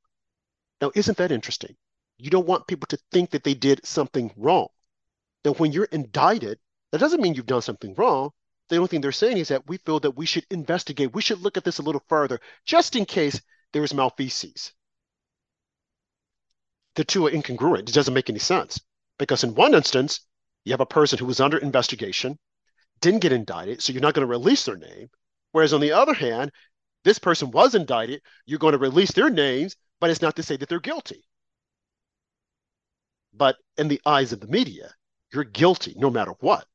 [0.79, 1.75] Now, isn't that interesting?
[2.17, 4.67] You don't want people to think that they did something wrong.
[5.43, 6.59] Now, when you're indicted,
[6.91, 8.31] that doesn't mean you've done something wrong.
[8.69, 11.41] The only thing they're saying is that we feel that we should investigate, we should
[11.41, 13.41] look at this a little further, just in case
[13.73, 14.71] there is malfeasance.
[16.95, 17.89] The two are incongruent.
[17.89, 18.79] It doesn't make any sense.
[19.17, 20.21] Because in one instance,
[20.65, 22.37] you have a person who was under investigation,
[22.99, 25.09] didn't get indicted, so you're not going to release their name.
[25.51, 26.51] Whereas on the other hand,
[27.03, 30.55] this person was indicted, you're going to release their names, but it's not to say
[30.57, 31.23] that they're guilty.
[33.33, 34.93] But in the eyes of the media,
[35.33, 36.67] you're guilty no matter what.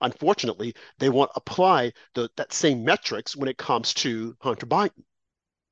[0.00, 5.04] Unfortunately, they won't apply the, that same metrics when it comes to Hunter Biden.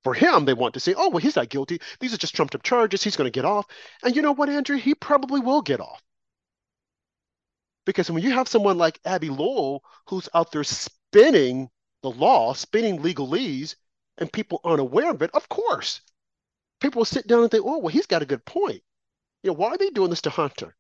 [0.04, 1.80] For him, they want to say, oh, well, he's not guilty.
[1.98, 3.02] These are just trumped up charges.
[3.02, 3.66] He's going to get off.
[4.02, 4.76] And you know what, Andrew?
[4.76, 6.02] He probably will get off.
[7.86, 11.70] Because when you have someone like Abbe Lowell who's out there spinning
[12.02, 13.76] the law, spinning legalese,
[14.18, 16.02] and people aren't aware of it, of course,
[16.80, 18.82] people will sit down and think, oh, well, he's got a good point.
[19.42, 20.76] You know, why are they doing this to Hunter?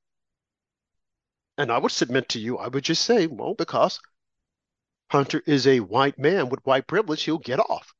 [1.56, 4.00] And I would submit to you, I would just say, well, because
[5.10, 7.94] Hunter is a white man with white privilege, he'll get off.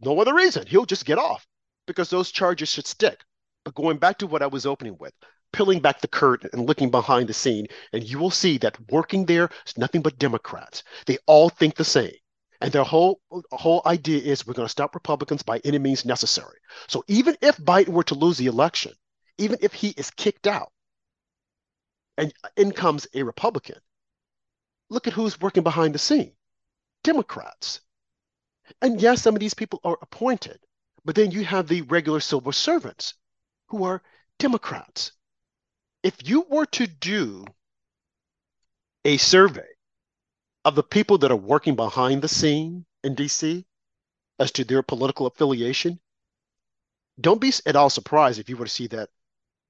[0.00, 0.66] No other reason.
[0.66, 1.46] He'll just get off
[1.86, 3.24] because those charges should stick.
[3.64, 5.12] But going back to what I was opening with,
[5.52, 9.26] peeling back the curtain and looking behind the scene, and you will see that working
[9.26, 10.82] there is nothing but Democrats.
[11.06, 12.14] They all think the same.
[12.62, 13.20] And their whole
[13.52, 16.58] whole idea is we're going to stop Republicans by any means necessary.
[16.88, 18.92] So even if Biden were to lose the election,
[19.38, 20.70] even if he is kicked out,
[22.18, 23.78] and in comes a Republican.
[24.90, 26.32] Look at who's working behind the scene
[27.02, 27.80] Democrats.
[28.82, 30.58] And yes, some of these people are appointed,
[31.04, 33.14] but then you have the regular civil servants
[33.68, 34.02] who are
[34.38, 35.12] Democrats.
[36.02, 37.44] If you were to do
[39.04, 39.68] a survey
[40.64, 43.64] of the people that are working behind the scene in DC
[44.38, 46.00] as to their political affiliation,
[47.20, 49.10] don't be at all surprised if you were to see that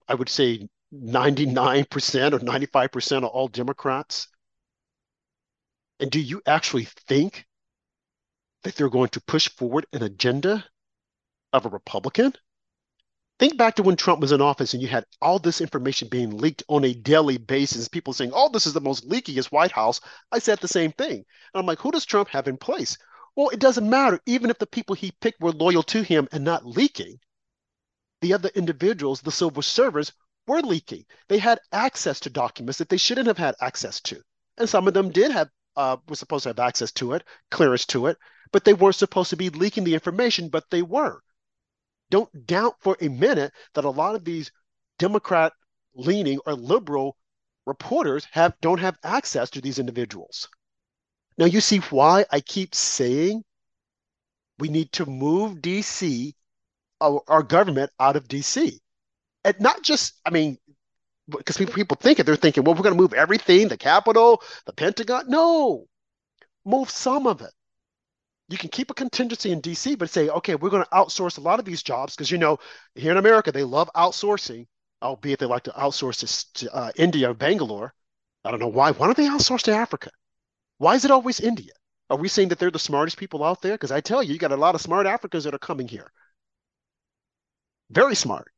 [0.08, 4.28] I would say 99% or 95% are all Democrats?
[6.00, 7.46] And do you actually think
[8.62, 10.64] that they're going to push forward an agenda
[11.52, 12.34] of a Republican?
[13.38, 16.36] Think back to when Trump was in office and you had all this information being
[16.36, 20.00] leaked on a daily basis, people saying, oh, this is the most leakiest White House.
[20.30, 21.16] I said the same thing.
[21.16, 22.98] And I'm like, who does Trump have in place?
[23.36, 24.20] Well, it doesn't matter.
[24.26, 27.18] Even if the people he picked were loyal to him and not leaking,
[28.20, 30.12] the other individuals, the civil servants,
[30.46, 31.06] were leaking.
[31.28, 34.20] They had access to documents that they shouldn't have had access to.
[34.58, 37.86] And some of them did have, uh, were supposed to have access to it, clearance
[37.86, 38.18] to it,
[38.52, 41.20] but they weren't supposed to be leaking the information, but they were.
[42.10, 44.50] Don't doubt for a minute that a lot of these
[44.98, 45.52] Democrat
[45.94, 47.16] leaning or liberal
[47.66, 50.48] reporters have don't have access to these individuals.
[51.38, 53.44] Now you see why I keep saying
[54.58, 56.34] we need to move DC,
[57.00, 58.78] our, our government out of DC
[59.44, 60.58] and not just, I mean,
[61.28, 64.72] because people, think it, they're thinking, well, we're going to move everything, the Capitol, the
[64.72, 65.24] Pentagon.
[65.28, 65.86] No,
[66.64, 67.52] move some of it.
[68.50, 71.40] You can keep a contingency in DC, but say, okay, we're going to outsource a
[71.40, 72.58] lot of these jobs because, you know,
[72.96, 74.66] here in America, they love outsourcing,
[75.00, 77.94] albeit they like to outsource to, to uh, India or Bangalore.
[78.44, 78.90] I don't know why.
[78.90, 80.10] Why don't they outsource to Africa?
[80.78, 81.72] Why is it always India?
[82.10, 83.74] Are we saying that they're the smartest people out there?
[83.74, 86.10] Because I tell you, you got a lot of smart Africans that are coming here.
[87.90, 88.50] Very smart.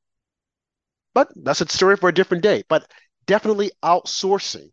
[1.12, 2.64] But that's a story for a different day.
[2.66, 2.90] But
[3.26, 4.70] definitely outsourcing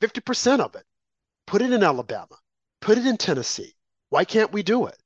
[0.00, 0.84] 50% of it.
[1.46, 2.36] Put it in Alabama,
[2.84, 3.74] put it in Tennessee.
[4.10, 4.98] Why can't we do it?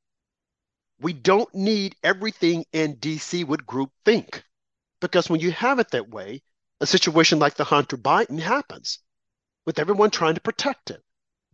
[1.00, 4.42] We don't need everything in DC with group think.
[5.00, 6.42] Because when you have it that way,
[6.80, 8.98] a situation like the Hunter Biden happens
[9.64, 11.00] with everyone trying to protect him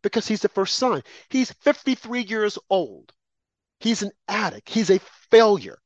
[0.03, 1.03] because he's the first son.
[1.29, 3.13] He's 53 years old.
[3.81, 4.71] He's an addict.
[4.71, 5.01] He's a
[5.31, 5.79] failure.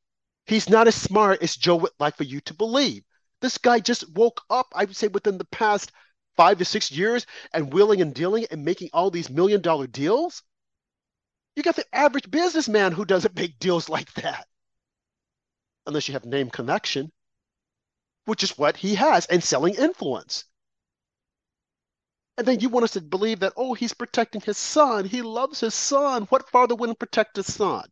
[0.47, 3.03] He's not as smart as Joe would like for you to believe.
[3.41, 5.91] This guy just woke up, I would say, within the past
[6.39, 10.45] five to six years and willing and dealing and making all these million dollar deals.
[11.57, 14.47] You got the average businessman who doesn't make deals like that.
[15.84, 17.11] Unless you have name connection,
[18.26, 20.45] which is what he has, and selling influence.
[22.36, 25.07] And then you want us to believe that, oh, he's protecting his son.
[25.07, 26.22] He loves his son.
[26.26, 27.89] What father wouldn't protect his son?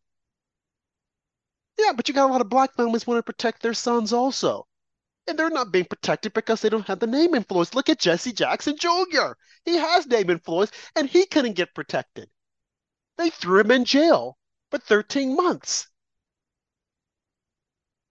[1.78, 4.68] Yeah, but you got a lot of black families want to protect their sons also.
[5.26, 7.74] And they're not being protected because they don't have the name influence.
[7.74, 9.32] Look at Jesse Jackson Jr.
[9.64, 12.28] He has name influence, and he couldn't get protected.
[13.18, 14.38] They threw him in jail
[14.70, 15.88] for 13 months.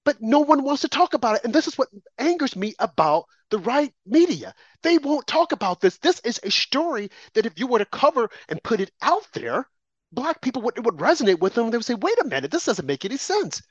[0.04, 1.46] But no one wants to talk about it.
[1.46, 4.54] And this is what angers me about the right media.
[4.84, 5.98] They won't talk about this.
[5.98, 9.68] This is a story that if you were to cover and put it out there,
[10.12, 11.72] black people would, it would resonate with them.
[11.72, 13.62] They would say, wait a minute, this doesn't make any sense.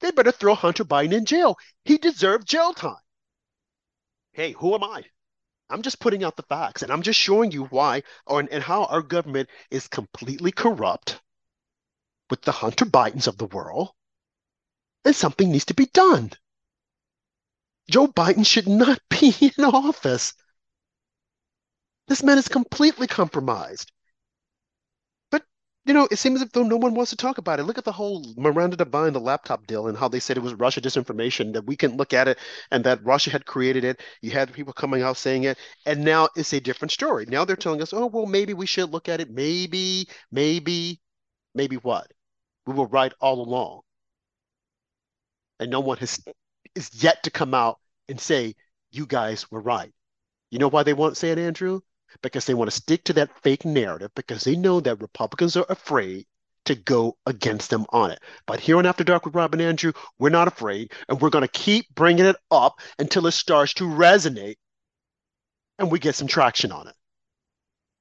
[0.00, 1.56] They better throw Hunter Biden in jail.
[1.84, 2.96] He deserved jail time.
[4.32, 5.04] Hey, who am I?
[5.68, 8.84] I'm just putting out the facts and I'm just showing you why or, and how
[8.86, 11.20] our government is completely corrupt
[12.28, 13.90] with the Hunter Bidens of the world
[15.04, 16.32] and something needs to be done.
[17.90, 20.34] Joe Biden should not be in office.
[22.08, 23.92] This man is completely compromised.
[25.84, 27.64] You know, it seems as though no one wants to talk about it.
[27.64, 30.54] Look at the whole Miranda Devine, the laptop deal, and how they said it was
[30.54, 32.38] Russia disinformation, that we can look at it
[32.70, 34.00] and that Russia had created it.
[34.22, 37.26] You had people coming out saying it, and now it's a different story.
[37.26, 39.30] Now they're telling us, oh, well, maybe we should look at it.
[39.30, 41.00] Maybe, maybe,
[41.54, 42.10] maybe what?
[42.66, 43.82] We were right all along
[45.60, 46.20] and no one has
[46.74, 47.78] is yet to come out
[48.08, 48.54] and say
[48.90, 49.92] you guys were right.
[50.50, 51.80] You know why they won't say it, Andrew?
[52.22, 55.66] Because they want to stick to that fake narrative because they know that Republicans are
[55.68, 56.26] afraid
[56.66, 58.20] to go against them on it.
[58.46, 61.46] But here on After Dark with Rob and Andrew, we're not afraid, and we're going
[61.46, 64.56] to keep bringing it up until it starts to resonate
[65.80, 66.94] and we get some traction on it.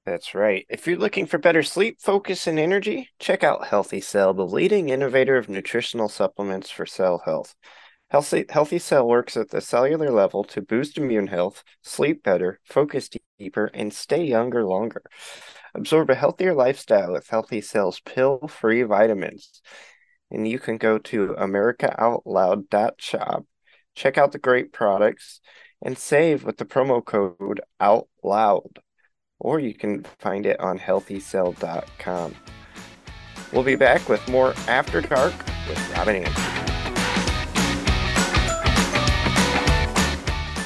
[0.06, 0.66] That's right.
[0.70, 4.90] If you're looking for better sleep, focus, and energy, check out Healthy Cell, the leading
[4.90, 7.56] innovator of nutritional supplements for cell health.
[8.10, 13.10] Healthy, Healthy Cell works at the cellular level to boost immune health, sleep better, focus
[13.38, 15.04] deeper, and stay younger longer.
[15.76, 19.62] Absorb a healthier lifestyle with Healthy Cell's pill free vitamins.
[20.32, 23.46] And you can go to AmericaOutloud.shop,
[23.96, 25.40] check out the great products,
[25.82, 28.80] and save with the promo code OUTLOUD
[29.40, 32.36] or you can find it on healthycell.com.
[33.52, 35.34] We'll be back with more After Dark
[35.68, 36.59] with Rob and Andrews.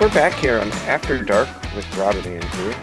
[0.00, 1.46] We're back here on After Dark
[1.76, 2.74] with Rob and Andrew,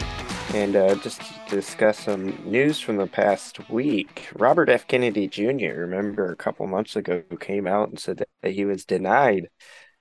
[0.53, 4.29] and uh, just to discuss some news from the past week.
[4.35, 4.85] Robert F.
[4.87, 9.49] Kennedy Jr., remember a couple months ago, came out and said that he was denied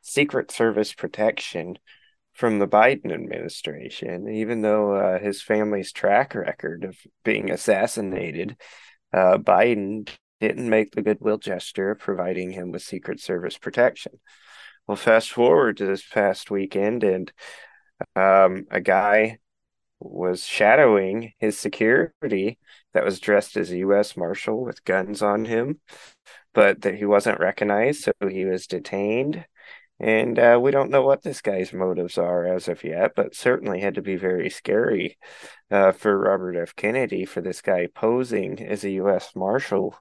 [0.02, 1.78] Secret Service protection
[2.34, 8.58] from the Biden administration, even though uh, his family's track record of being assassinated,
[9.14, 10.06] uh, Biden
[10.38, 14.20] didn't make the goodwill gesture of providing him with Secret Service protection.
[14.86, 17.32] Well, fast forward to this past weekend, and
[18.16, 19.38] um, a guy
[20.00, 22.58] was shadowing his security
[22.94, 24.16] that was dressed as a U.S.
[24.16, 25.80] Marshal with guns on him,
[26.54, 29.46] but that he wasn't recognized, so he was detained.
[30.00, 33.80] And uh, we don't know what this guy's motives are as of yet, but certainly
[33.80, 35.18] had to be very scary
[35.70, 36.76] uh, for Robert F.
[36.76, 39.32] Kennedy for this guy posing as a U.S.
[39.34, 39.96] Marshal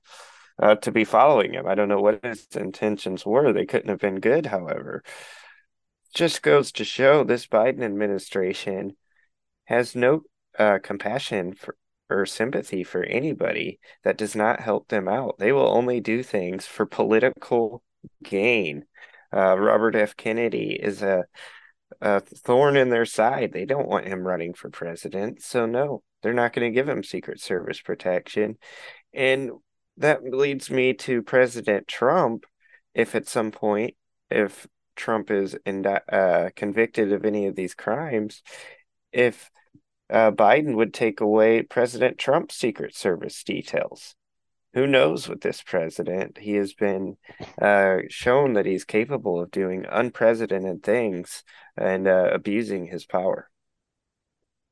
[0.61, 1.67] uh, to be following him.
[1.67, 3.51] I don't know what his intentions were.
[3.51, 5.03] They couldn't have been good, however.
[6.13, 8.95] Just goes to show this Biden administration
[9.65, 10.21] has no
[10.57, 11.75] uh, compassion for
[12.09, 15.37] or sympathy for anybody that does not help them out.
[15.39, 17.81] They will only do things for political
[18.23, 18.85] gain.
[19.33, 20.15] Uh, Robert F.
[20.15, 21.25] Kennedy is a,
[22.01, 23.51] a thorn in their side.
[23.51, 25.41] They don't want him running for president.
[25.41, 28.57] So, no, they're not going to give him Secret Service protection.
[29.13, 29.51] And
[29.97, 32.45] that leads me to President Trump.
[32.93, 33.95] If at some point,
[34.29, 38.41] if Trump is in, uh, convicted of any of these crimes,
[39.11, 39.51] if
[40.09, 44.15] uh, Biden would take away President Trump's Secret Service details.
[44.73, 46.37] Who knows with this president?
[46.37, 47.15] He has been
[47.61, 51.43] uh, shown that he's capable of doing unprecedented things
[51.77, 53.49] and uh, abusing his power.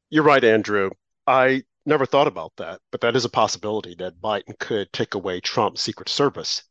[0.09, 0.89] You're right, Andrew.
[1.25, 5.39] I never thought about that, but that is a possibility that Biden could take away
[5.39, 6.63] Trump's Secret Service.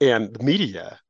[0.00, 1.00] And the media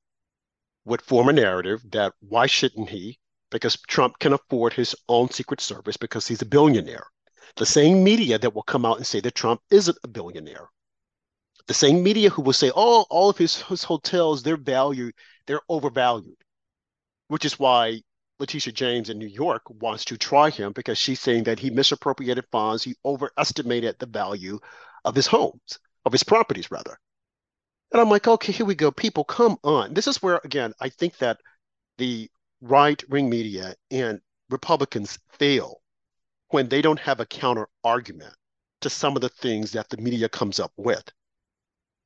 [0.85, 3.19] would form a narrative that why shouldn't he?
[3.51, 7.07] Because Trump can afford his own Secret Service because he's a billionaire.
[7.57, 10.69] The same media that will come out and say that Trump isn't a billionaire.
[11.67, 15.15] The same media who will say, oh, all of his, his hotels, they're valued,
[15.47, 16.37] they're overvalued,
[17.29, 18.03] which is why
[18.39, 22.45] Letitia James in New York wants to try him because she's saying that he misappropriated
[22.53, 24.59] funds, he overestimated the value
[25.05, 26.99] of his homes, of his properties, rather.
[27.93, 28.91] And I'm like, okay, here we go.
[28.91, 29.95] People, come on.
[29.95, 31.41] This is where, again, I think that
[31.99, 32.31] the
[32.61, 34.21] right wing media and
[34.51, 35.81] Republicans fail
[36.49, 38.35] when they don't have a counter argument
[38.81, 41.05] to some of the things that the media comes up with.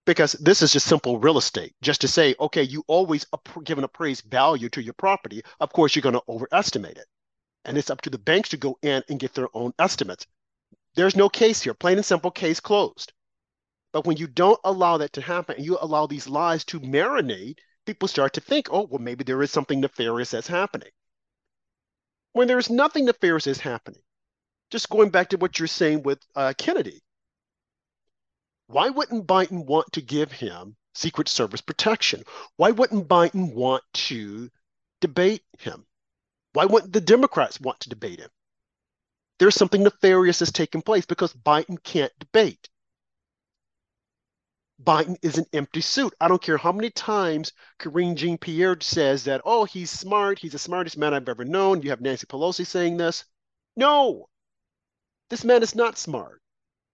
[0.06, 1.74] Because this is just simple real estate.
[1.82, 3.26] Just to say, okay, you always
[3.64, 5.42] give an appraised value to your property.
[5.60, 7.06] Of course, you're going to overestimate it.
[7.64, 10.26] And it's up to the banks to go in and get their own estimates.
[10.94, 13.12] There's no case here, plain and simple, case closed.
[13.92, 17.58] But when you don't allow that to happen and you allow these lies to marinate,
[17.86, 20.90] people start to think, oh, well, maybe there is something nefarious that's happening.
[22.32, 24.02] When there's nothing nefarious is happening.
[24.70, 27.02] Just going back to what you're saying with uh, Kennedy.
[28.70, 32.22] Why wouldn't Biden want to give him Secret Service protection?
[32.56, 34.48] Why wouldn't Biden want to
[35.00, 35.84] debate him?
[36.52, 38.30] Why wouldn't the Democrats want to debate him?
[39.40, 42.68] There's something nefarious that's taking place because Biden can't debate.
[44.80, 46.14] Biden is an empty suit.
[46.20, 50.38] I don't care how many times Karine Jean Pierre says that, oh, he's smart.
[50.38, 51.82] He's the smartest man I've ever known.
[51.82, 53.24] You have Nancy Pelosi saying this.
[53.74, 54.28] No,
[55.28, 56.40] this man is not smart.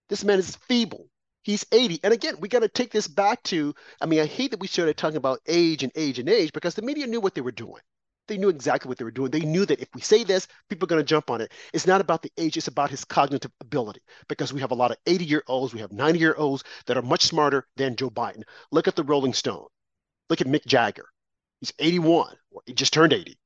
[0.09, 1.11] This man is feeble.
[1.47, 2.01] He's 80.
[2.03, 4.67] And again, we got to take this back to, I mean, I hate that we
[4.67, 7.53] started talking about age and age and age because the media knew what they were
[7.53, 7.83] doing.
[8.27, 9.31] They knew exactly what they were doing.
[9.31, 11.53] They knew that if we say this, people are going to jump on it.
[11.73, 14.91] It's not about the age, it's about his cognitive ability because we have a lot
[14.91, 18.11] of 80 year olds, we have 90 year olds that are much smarter than Joe
[18.11, 18.43] Biden.
[18.73, 19.69] Look at the Rolling Stone.
[20.29, 21.07] Look at Mick Jagger.
[21.61, 23.39] He's 81, or he just turned 80.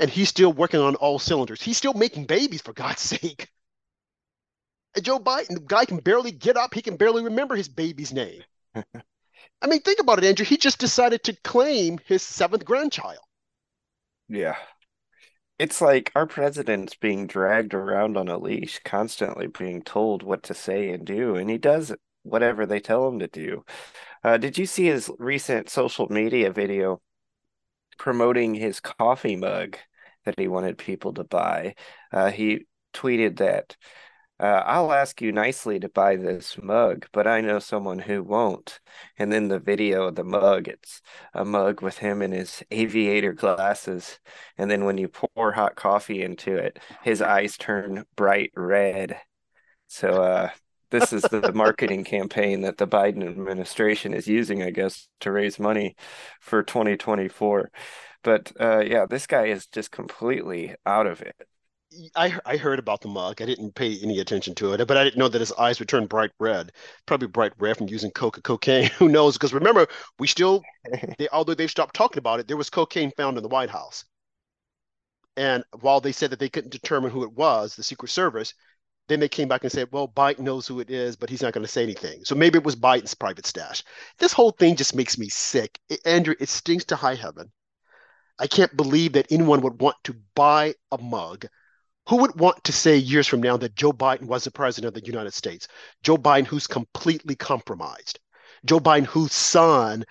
[0.00, 1.62] And he's still working on all cylinders.
[1.62, 3.48] He's still making babies, for God's sake.
[5.00, 6.74] Joe Biden, the guy can barely get up.
[6.74, 8.42] He can barely remember his baby's name.
[8.74, 10.46] I mean, think about it, Andrew.
[10.46, 13.18] He just decided to claim his seventh grandchild.
[14.28, 14.56] Yeah.
[15.58, 20.54] It's like our president's being dragged around on a leash, constantly being told what to
[20.54, 23.64] say and do, and he does whatever they tell him to do.
[24.22, 27.00] Uh, did you see his recent social media video
[27.98, 29.76] promoting his coffee mug
[30.24, 31.74] that he wanted people to buy?
[32.12, 33.76] Uh, he tweeted that
[34.40, 38.80] uh, I'll ask you nicely to buy this mug, but I know someone who won't.
[39.18, 41.00] And then the video of the mug, it's
[41.34, 44.20] a mug with him in his aviator glasses.
[44.56, 49.18] And then when you pour hot coffee into it, his eyes turn bright red.
[49.88, 50.50] So, uh,
[50.90, 55.58] this is the marketing campaign that the Biden administration is using, I guess, to raise
[55.58, 55.96] money
[56.40, 57.70] for 2024.
[58.22, 61.36] But uh, yeah, this guy is just completely out of it.
[62.14, 63.40] I I heard about the mug.
[63.40, 65.88] I didn't pay any attention to it, but I didn't know that his eyes would
[65.88, 66.72] turn bright red.
[67.06, 68.90] Probably bright red from using coca cocaine.
[68.98, 69.34] Who knows?
[69.36, 69.86] Because remember,
[70.18, 70.62] we still,
[71.18, 74.04] they, although they've stopped talking about it, there was cocaine found in the White House.
[75.36, 78.54] And while they said that they couldn't determine who it was, the Secret Service,
[79.08, 81.52] then they came back and said, well, Biden knows who it is, but he's not
[81.54, 82.24] going to say anything.
[82.24, 83.82] So maybe it was Biden's private stash.
[84.18, 85.78] This whole thing just makes me sick.
[85.88, 87.50] It, Andrew, it stings to high heaven.
[88.38, 91.46] I can't believe that anyone would want to buy a mug
[92.08, 95.00] who would want to say years from now that Joe Biden was the president of
[95.00, 95.68] the United States?
[96.02, 98.18] Joe Biden, who's completely compromised.
[98.64, 100.04] Joe Biden, whose son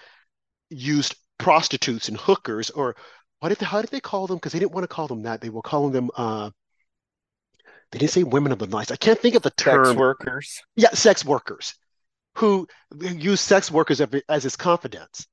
[0.70, 2.95] used prostitutes and hookers, or
[3.39, 4.38] what did they, how did they call them?
[4.38, 5.41] Because they didn't want to call them that.
[5.41, 6.52] They were calling them, uh,
[7.91, 8.91] they didn't say women of the night.
[8.91, 9.86] I can't think of the term.
[9.86, 10.62] Sex workers.
[10.76, 11.74] Yeah, sex workers
[12.36, 12.68] who
[13.02, 15.28] use sex workers as, as his confidants.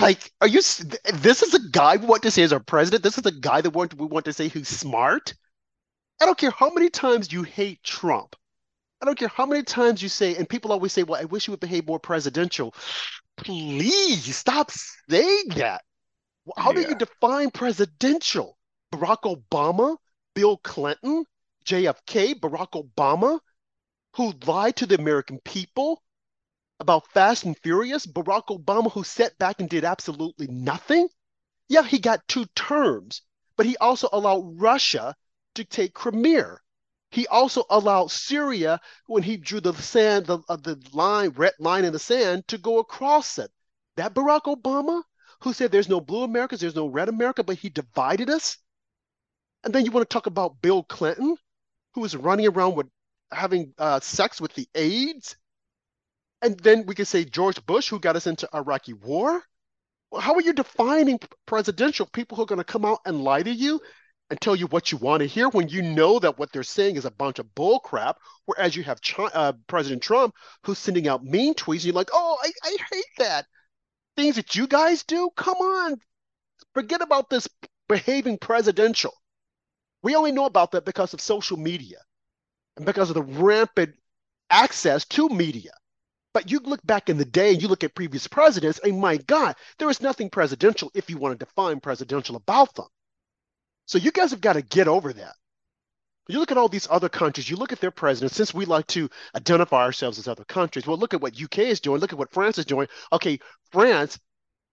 [0.00, 0.60] Like, are you?
[0.60, 3.04] This is a guy we want to say is our president.
[3.04, 5.34] This is a guy that we want to say who's smart.
[6.20, 8.36] I don't care how many times you hate Trump.
[9.00, 11.46] I don't care how many times you say, and people always say, well, I wish
[11.46, 12.74] you would behave more presidential.
[13.36, 15.82] please stop saying that.
[16.56, 16.82] How yeah.
[16.82, 18.56] do you define presidential?
[18.92, 19.96] Barack Obama,
[20.34, 21.24] Bill Clinton,
[21.66, 23.40] JFK, Barack Obama,
[24.14, 26.02] who lied to the American people
[26.80, 31.08] about Fast and Furious, Barack Obama, who sat back and did absolutely nothing.
[31.68, 33.22] Yeah, he got two terms,
[33.56, 35.14] but he also allowed Russia
[35.64, 36.58] take Crimea.
[37.10, 41.84] He also allowed Syria, when he drew the sand, the, uh, the line, red line
[41.84, 43.50] in the sand, to go across it.
[43.96, 45.02] That Barack Obama,
[45.40, 48.58] who said there's no blue Americas, there's no red America, but he divided us.
[49.64, 51.36] And then you want to talk about Bill Clinton,
[51.94, 52.88] who was running around with
[53.32, 55.36] having uh, sex with the AIDS.
[56.42, 59.42] And then we could say George Bush, who got us into Iraqi war.
[60.18, 63.50] How are you defining presidential people who are going to come out and lie to
[63.50, 63.80] you
[64.30, 66.96] and tell you what you want to hear when you know that what they're saying
[66.96, 68.18] is a bunch of bull crap?
[68.46, 72.36] Whereas you have uh, President Trump who's sending out mean tweets, and you're like, oh,
[72.42, 73.46] I, I hate that.
[74.16, 75.30] Things that you guys do?
[75.36, 75.96] Come on.
[76.74, 77.48] Forget about this
[77.88, 79.12] behaving presidential.
[80.02, 81.98] We only know about that because of social media
[82.76, 83.94] and because of the rampant
[84.50, 85.72] access to media.
[86.32, 89.16] But you look back in the day and you look at previous presidents, and my
[89.16, 92.86] God, there is nothing presidential if you want to define presidential about them.
[93.86, 95.34] So you guys have got to get over that.
[96.28, 98.88] You look at all these other countries, you look at their presidents, since we like
[98.88, 102.18] to identify ourselves as other countries, well, look at what UK is doing, look at
[102.18, 102.88] what France is doing.
[103.12, 103.38] Okay,
[103.70, 104.18] France,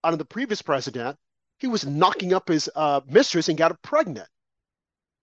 [0.04, 1.18] under the previous president,
[1.60, 4.28] he was knocking up his uh, mistress and got her pregnant.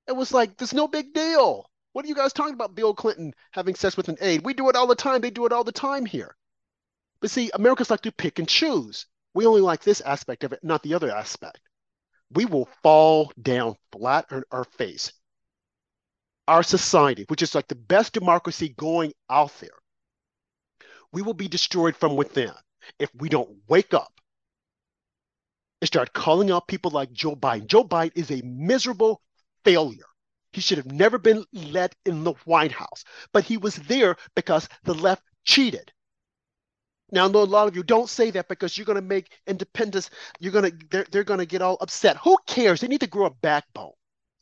[0.07, 1.69] It was like, there's no big deal.
[1.93, 4.45] What are you guys talking about Bill Clinton having sex with an aide?
[4.45, 5.21] We do it all the time.
[5.21, 6.37] They do it all the time here.
[7.21, 9.07] But see, Americans like to pick and choose.
[9.35, 11.61] We only like this aspect of it, not the other aspect.
[12.33, 15.13] We will fall down flat on our face.
[16.47, 19.71] Our society, which is like the best democracy going out there,
[21.13, 22.53] we will be destroyed from within
[22.99, 24.13] if we don't wake up
[25.81, 27.67] and start calling out people like Joe Biden.
[27.67, 29.23] Joe Biden is a miserable
[29.65, 30.05] failure.
[30.53, 34.69] He should have never been let in the White House, but he was there because
[34.83, 35.93] the left cheated.
[37.13, 40.11] Now, know a lot of you don't say that because you're going to make independence,
[40.39, 42.17] you're going to, they're, they're going to get all upset.
[42.19, 42.81] Who cares?
[42.81, 43.93] They need to grow a backbone.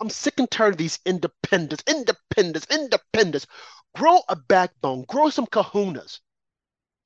[0.00, 3.46] I'm sick and tired of these independents, independents, independents.
[3.94, 6.20] Grow a backbone, grow some kahunas.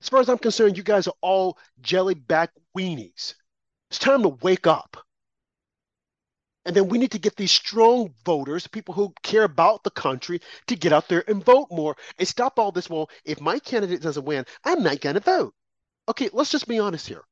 [0.02, 3.34] As far as I'm concerned, you guys are all jelly back weenies.
[3.88, 4.96] It's time to wake up.
[6.64, 10.40] And then we need to get these strong voters, people who care about the country,
[10.68, 12.88] to get out there and vote more and stop all this.
[12.88, 15.54] Well, if my candidate doesn't win, I'm not going to vote.
[16.08, 17.24] Okay, let's just be honest here.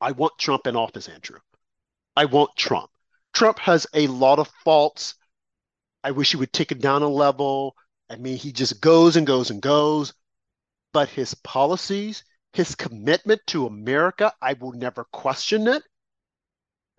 [0.00, 1.38] I want Trump in office, Andrew.
[2.16, 2.90] I want Trump.
[3.34, 5.14] Trump has a lot of faults.
[6.02, 7.74] I wish he would take it down a level.
[8.08, 10.14] I mean, he just goes and goes and goes.
[10.92, 15.82] But his policies, his commitment to America, I will never question it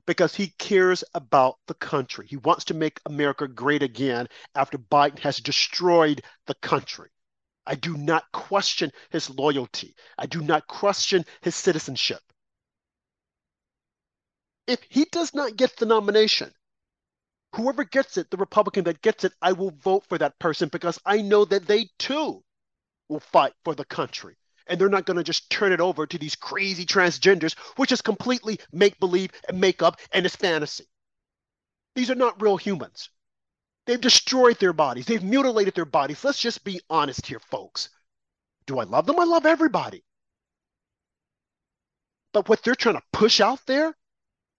[0.07, 2.25] because he cares about the country.
[2.25, 7.09] He wants to make America great again after Biden has destroyed the country.
[7.67, 9.93] I do not question his loyalty.
[10.17, 12.21] I do not question his citizenship.
[14.65, 16.53] If he does not get the nomination,
[17.53, 20.99] whoever gets it, the Republican that gets it, I will vote for that person because
[21.05, 22.43] I know that they too
[23.09, 24.37] will fight for the country
[24.69, 28.01] and they're not going to just turn it over to these crazy transgenders, which is
[28.01, 30.85] completely make believe and make up and it's fantasy.
[31.95, 33.09] These are not real humans.
[33.85, 36.23] They've destroyed their bodies, they've mutilated their bodies.
[36.23, 37.89] Let's just be honest here, folks.
[38.65, 39.19] Do I love them?
[39.19, 40.03] I love everybody.
[42.33, 43.95] But what they're trying to push out there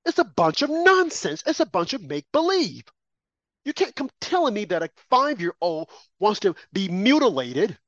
[0.06, 1.42] is a bunch of nonsense.
[1.46, 2.84] It's a bunch of make believe.
[3.64, 7.78] You can't come telling me that a five year old wants to be mutilated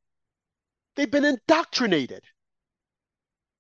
[0.97, 2.22] They've been indoctrinated.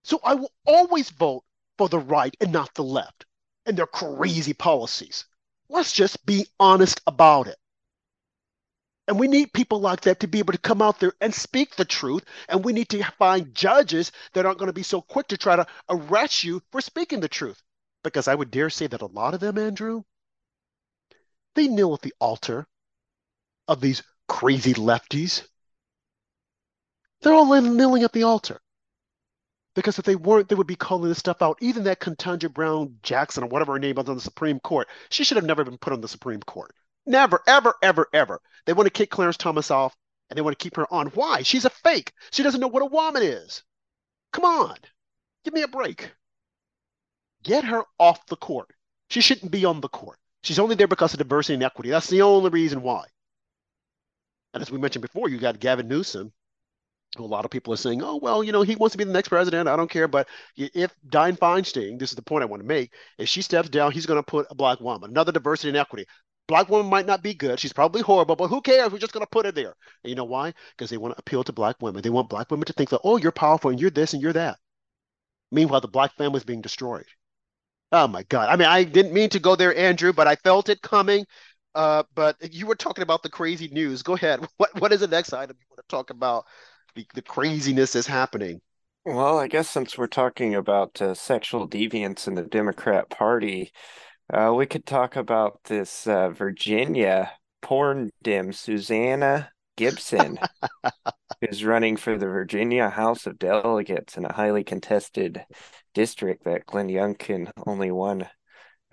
[0.04, 1.44] So I will always vote
[1.78, 3.26] for the right and not the left
[3.66, 5.24] and their crazy policies.
[5.68, 7.56] Let's just be honest about it.
[9.06, 11.74] And we need people like that to be able to come out there and speak
[11.74, 12.24] the truth.
[12.48, 15.56] And we need to find judges that aren't going to be so quick to try
[15.56, 17.62] to arrest you for speaking the truth.
[18.04, 20.02] Because I would dare say that a lot of them, Andrew,
[21.54, 22.66] they kneel at the altar
[23.66, 25.42] of these crazy lefties
[27.22, 28.60] they're all kneeling at the altar.
[29.74, 31.58] Because if they weren't, they would be calling this stuff out.
[31.60, 35.22] Even that Ketanji Brown Jackson or whatever her name was on the Supreme Court, she
[35.22, 36.72] should have never been put on the Supreme Court.
[37.06, 38.40] Never, ever, ever, ever.
[38.66, 39.96] They want to kick Clarence Thomas off
[40.28, 41.08] and they want to keep her on.
[41.08, 41.42] Why?
[41.42, 42.12] She's a fake.
[42.32, 43.62] She doesn't know what a woman is.
[44.32, 44.76] Come on.
[45.44, 46.12] Give me a break.
[47.42, 48.68] Get her off the court.
[49.08, 50.18] She shouldn't be on the court.
[50.42, 51.90] She's only there because of diversity and equity.
[51.90, 53.06] That's the only reason why.
[54.52, 56.32] And as we mentioned before, you got Gavin Newsom
[57.18, 59.12] a lot of people are saying, oh, well, you know, he wants to be the
[59.12, 59.68] next president.
[59.68, 60.06] I don't care.
[60.08, 63.68] But if Dianne Feinstein, this is the point I want to make, if she steps
[63.68, 66.06] down, he's going to put a black woman, another diversity and equity.
[66.46, 67.58] Black woman might not be good.
[67.60, 68.90] She's probably horrible, but who cares?
[68.92, 69.74] We're just going to put her there.
[70.04, 70.52] And you know why?
[70.76, 72.02] Because they want to appeal to black women.
[72.02, 74.32] They want black women to think that, oh, you're powerful and you're this and you're
[74.32, 74.58] that.
[75.52, 77.06] Meanwhile, the black family is being destroyed.
[77.92, 78.48] Oh my God.
[78.48, 81.26] I mean, I didn't mean to go there, Andrew, but I felt it coming.
[81.74, 84.02] Uh, but you were talking about the crazy news.
[84.02, 84.46] Go ahead.
[84.56, 86.46] What what is the next item you want to talk about?
[86.94, 88.60] The, the craziness is happening.
[89.04, 93.72] Well, I guess since we're talking about uh, sexual deviance in the Democrat Party,
[94.32, 97.32] uh, we could talk about this uh, Virginia
[97.62, 100.38] porn dim Susanna Gibson,
[101.40, 105.44] who's running for the Virginia House of Delegates in a highly contested
[105.94, 108.28] district that Glenn Youngkin only won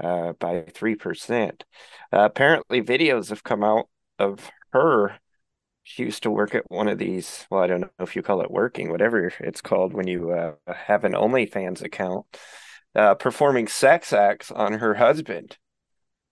[0.01, 1.49] uh, by 3%.
[1.51, 1.53] Uh,
[2.11, 3.89] apparently, videos have come out
[4.19, 5.19] of her
[5.89, 7.47] she used to work at one of these.
[7.49, 10.55] Well, I don't know if you call it working, whatever it's called when you uh,
[10.67, 12.25] have an OnlyFans account,
[12.93, 15.57] uh, performing sex acts on her husband.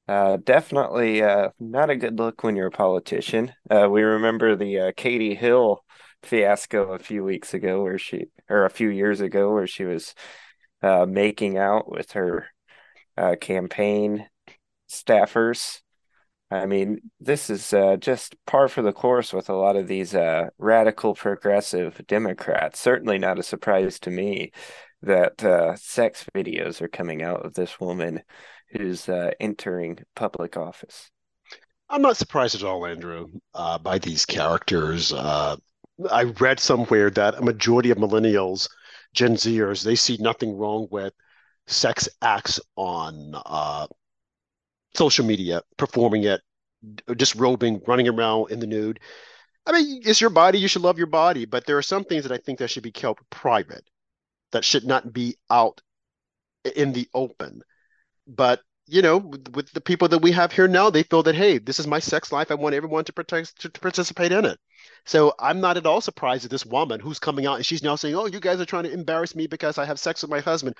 [0.09, 3.53] Uh, definitely uh, not a good look when you're a politician.
[3.69, 5.85] Uh, we remember the uh, Katie Hill
[6.21, 10.13] fiasco a few weeks ago, where she, or a few years ago, where she was
[11.07, 12.47] making out with her
[13.39, 14.27] campaign
[14.91, 15.79] staffers
[16.51, 20.13] I mean, this is uh, just par for the course with a lot of these
[20.13, 22.79] uh, radical progressive Democrats.
[22.79, 24.51] Certainly not a surprise to me
[25.01, 28.21] that uh, sex videos are coming out of this woman
[28.71, 31.09] who's uh, entering public office.
[31.89, 35.13] I'm not surprised at all, Andrew, uh, by these characters.
[35.13, 35.55] Uh,
[36.11, 38.69] I read somewhere that a majority of millennials,
[39.13, 41.13] Gen Zers, they see nothing wrong with
[41.67, 43.33] sex acts on
[44.95, 46.41] social media, performing it,
[47.07, 48.99] just disrobing, running around in the nude.
[49.65, 50.59] I mean, it's your body.
[50.59, 51.45] You should love your body.
[51.45, 53.87] But there are some things that I think that should be kept private,
[54.51, 55.81] that should not be out
[56.75, 57.61] in the open.
[58.27, 61.35] But you know, with, with, the people that we have here now, they feel that
[61.35, 62.51] hey, this is my sex life.
[62.51, 64.59] I want everyone to, protect, to, to participate in it.
[65.05, 67.95] So I'm not at all surprised at this woman who's coming out and she's now
[67.95, 70.39] saying, "Oh, you guys are trying to embarrass me because I have sex with my
[70.39, 70.75] husband."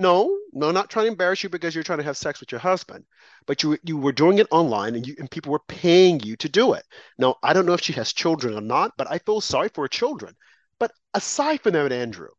[0.00, 2.58] No, no, not trying to embarrass you because you're trying to have sex with your
[2.58, 3.04] husband,
[3.44, 6.48] but you you were doing it online and you and people were paying you to
[6.48, 6.84] do it.
[7.18, 9.84] Now, I don't know if she has children or not, but I feel sorry for
[9.84, 10.34] her children.
[10.78, 12.30] But aside from that, Andrew,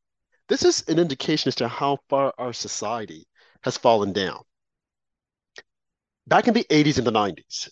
[0.49, 3.28] this is an indication as to how far our society
[3.62, 4.41] has fallen down.
[6.26, 7.70] Back in the 80s and the 90s,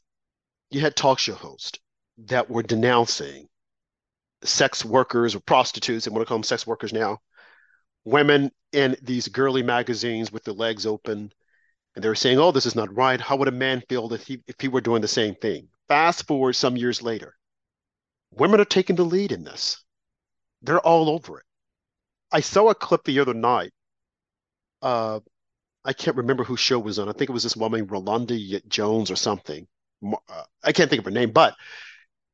[0.69, 1.79] you had talk show hosts
[2.27, 3.47] that were denouncing
[4.43, 7.17] sex workers or prostitutes, and want to call them sex workers now,
[8.05, 11.31] women in these girly magazines with their legs open
[11.95, 13.19] and they're saying oh this is not right.
[13.19, 15.67] How would a man feel if he if he were doing the same thing?
[15.87, 17.35] Fast forward some years later
[18.31, 19.83] women are taking the lead in this.
[20.61, 21.45] They're all over it.
[22.31, 23.71] I saw a clip the other night
[24.81, 25.19] uh
[25.83, 27.09] i can't remember whose show was on.
[27.09, 29.67] I think it was this woman rolanda jones or something.
[30.03, 31.55] Uh, i can't think of her name but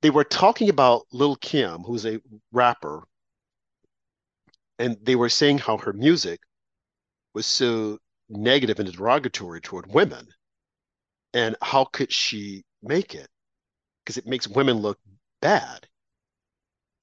[0.01, 2.19] they were talking about lil kim who's a
[2.51, 3.03] rapper
[4.79, 6.39] and they were saying how her music
[7.33, 7.99] was so
[8.29, 10.27] negative and derogatory toward women.
[11.33, 13.27] And how could she make it?
[14.03, 14.99] Because it makes women look
[15.41, 15.87] bad.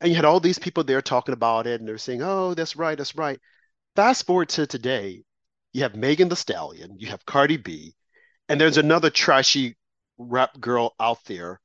[0.01, 2.77] And you had all these people there talking about it and they're saying oh that's
[2.77, 3.39] right that's right.
[3.95, 5.23] Fast forward to today
[5.73, 7.95] you have Megan Thee Stallion you have cardi b
[8.49, 9.77] and there's another trashy
[10.18, 11.61] rap girl out there.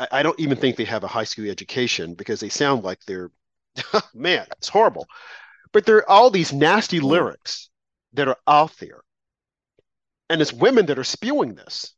[0.00, 3.04] I, I don't even think they have a high school education because they sound like
[3.04, 3.30] they're
[4.14, 5.06] man, it's horrible.
[5.72, 7.68] But there are all these nasty lyrics
[8.14, 9.00] that are out there.
[10.30, 11.94] And it's women that are spewing this.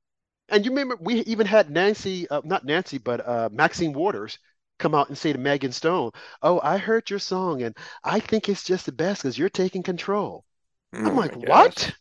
[0.49, 4.39] And you remember we even had Nancy, uh, not Nancy, but uh, Maxine Waters
[4.79, 6.11] come out and say to Megan Stone,
[6.43, 9.83] Oh, I heard your song and I think it's just the best because you're taking
[9.83, 10.45] control.
[10.93, 11.95] Oh I'm like, what?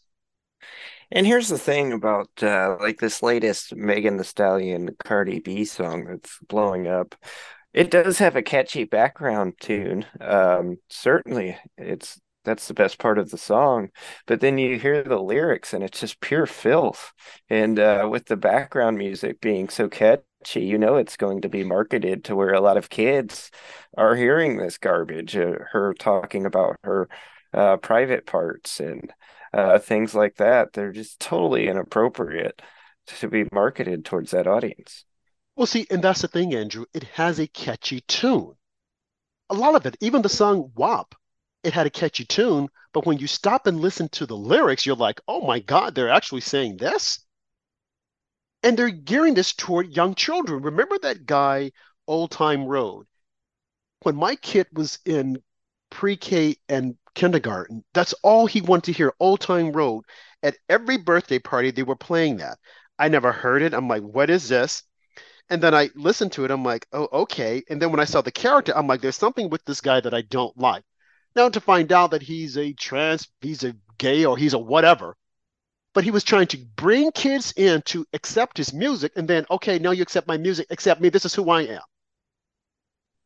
[1.11, 6.05] And here's the thing about uh, like this latest Megan Thee Stallion Cardi B song
[6.05, 7.15] that's blowing up.
[7.73, 10.05] It does have a catchy background tune.
[10.19, 13.89] Um, certainly, it's that's the best part of the song.
[14.25, 17.11] But then you hear the lyrics, and it's just pure filth.
[17.49, 21.63] And uh, with the background music being so catchy, you know it's going to be
[21.63, 23.51] marketed to where a lot of kids
[23.97, 25.35] are hearing this garbage.
[25.35, 27.07] Uh, her talking about her
[27.53, 29.13] uh, private parts and
[29.53, 30.73] uh, things like that.
[30.73, 32.61] They're just totally inappropriate
[33.07, 35.05] to be marketed towards that audience.
[35.59, 36.85] Well, see, and that's the thing, Andrew.
[36.93, 38.55] It has a catchy tune.
[39.49, 41.13] A lot of it, even the song WAP,
[41.63, 42.69] it had a catchy tune.
[42.93, 46.07] But when you stop and listen to the lyrics, you're like, oh my God, they're
[46.07, 47.19] actually saying this?
[48.63, 50.61] And they're gearing this toward young children.
[50.63, 51.73] Remember that guy,
[52.07, 53.05] Old Town Road?
[54.03, 55.41] when my kid was in
[55.89, 60.05] pre-K and kindergarten, that's all he wanted to hear, Old Town Road.
[60.41, 62.59] At every birthday party, they were playing that.
[62.97, 63.73] I never heard it.
[63.73, 64.83] I'm like, what is this?
[65.49, 66.51] And then I listened to it.
[66.51, 67.63] I'm like, oh, okay.
[67.69, 70.13] And then when I saw the character, I'm like, there's something with this guy that
[70.13, 70.83] I don't like.
[71.35, 75.15] Now to find out that he's a trans, he's a gay, or he's a whatever.
[75.93, 79.79] But he was trying to bring kids in to accept his music, and then, okay,
[79.79, 81.09] now you accept my music, accept me.
[81.09, 81.81] This is who I am.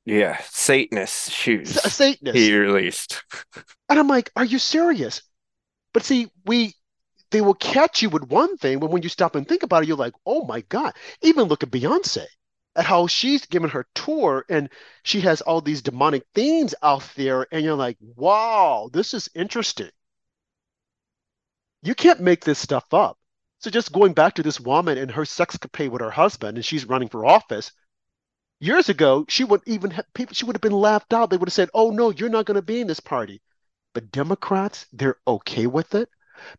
[0.05, 1.77] Yeah, Satanist shoes.
[1.77, 2.37] S- Satanist.
[2.37, 3.23] He released.
[3.89, 5.21] and I'm like, are you serious?
[5.93, 6.73] But see, we
[7.33, 9.87] they will catch you with one thing, but when you stop and think about it,
[9.87, 10.93] you're like, oh my God.
[11.23, 12.27] Even look at Beyonce,
[12.75, 14.69] at how she's given her tour and
[15.01, 19.89] she has all these demonic themes out there, and you're like, wow, this is interesting.
[21.81, 23.17] You can't make this stuff up.
[23.57, 26.65] So just going back to this woman and her sex sexcapade with her husband, and
[26.65, 27.71] she's running for office,
[28.59, 31.29] Years ago, she would even have people, she would have been laughed out.
[31.29, 33.41] They would have said, Oh, no, you're not going to be in this party.
[33.93, 36.07] But Democrats, they're okay with it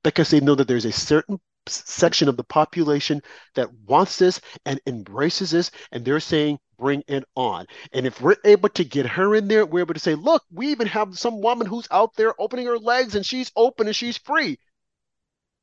[0.03, 3.23] because they know that there's a certain section of the population
[3.55, 7.67] that wants this and embraces this, and they're saying, bring it on.
[7.93, 10.69] And if we're able to get her in there, we're able to say, look, we
[10.69, 14.19] even have some woman who's out there opening her legs and she's open and she's
[14.19, 14.59] free.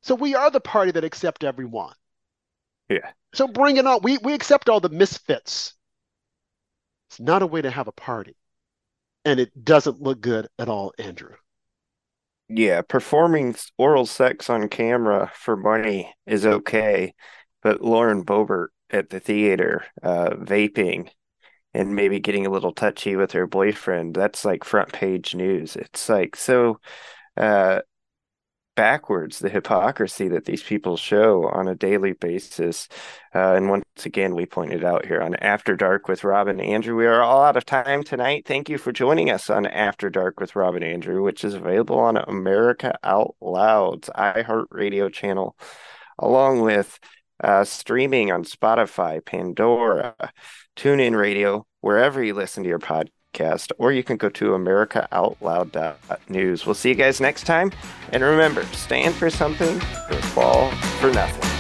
[0.02, 1.94] So we are the party that accept everyone.
[2.90, 3.12] Yeah.
[3.34, 4.00] So bring it on.
[4.04, 5.74] We we accept all the misfits.
[7.10, 8.36] It's not a way to have a party.
[9.24, 11.36] And it doesn't look good at all, Andrew.
[12.54, 17.14] Yeah, performing oral sex on camera for money is okay,
[17.62, 21.10] but Lauren Boebert at the theater, uh, vaping
[21.74, 25.76] and maybe getting a little touchy with her boyfriend, that's like front page news.
[25.78, 26.80] It's like so
[27.38, 27.82] uh,
[28.76, 32.88] backwards the hypocrisy that these people show on a daily basis.
[33.34, 36.96] Uh, and once again, we pointed out here on After Dark with Rob and Andrew,
[36.96, 38.46] we are all out of time tonight.
[38.46, 42.00] Thank you for joining us on After Dark with Rob and Andrew, which is available
[42.00, 45.58] on America Out Loud's iHeartRadio channel,
[46.18, 47.00] along with
[47.44, 50.16] uh, streaming on Spotify, Pandora,
[50.76, 56.66] TuneIn Radio, wherever you listen to your podcast podcast, or you can go to AmericaOutloud.news.
[56.66, 57.72] We'll see you guys next time.
[58.12, 61.51] And remember, stand for something or fall for nothing.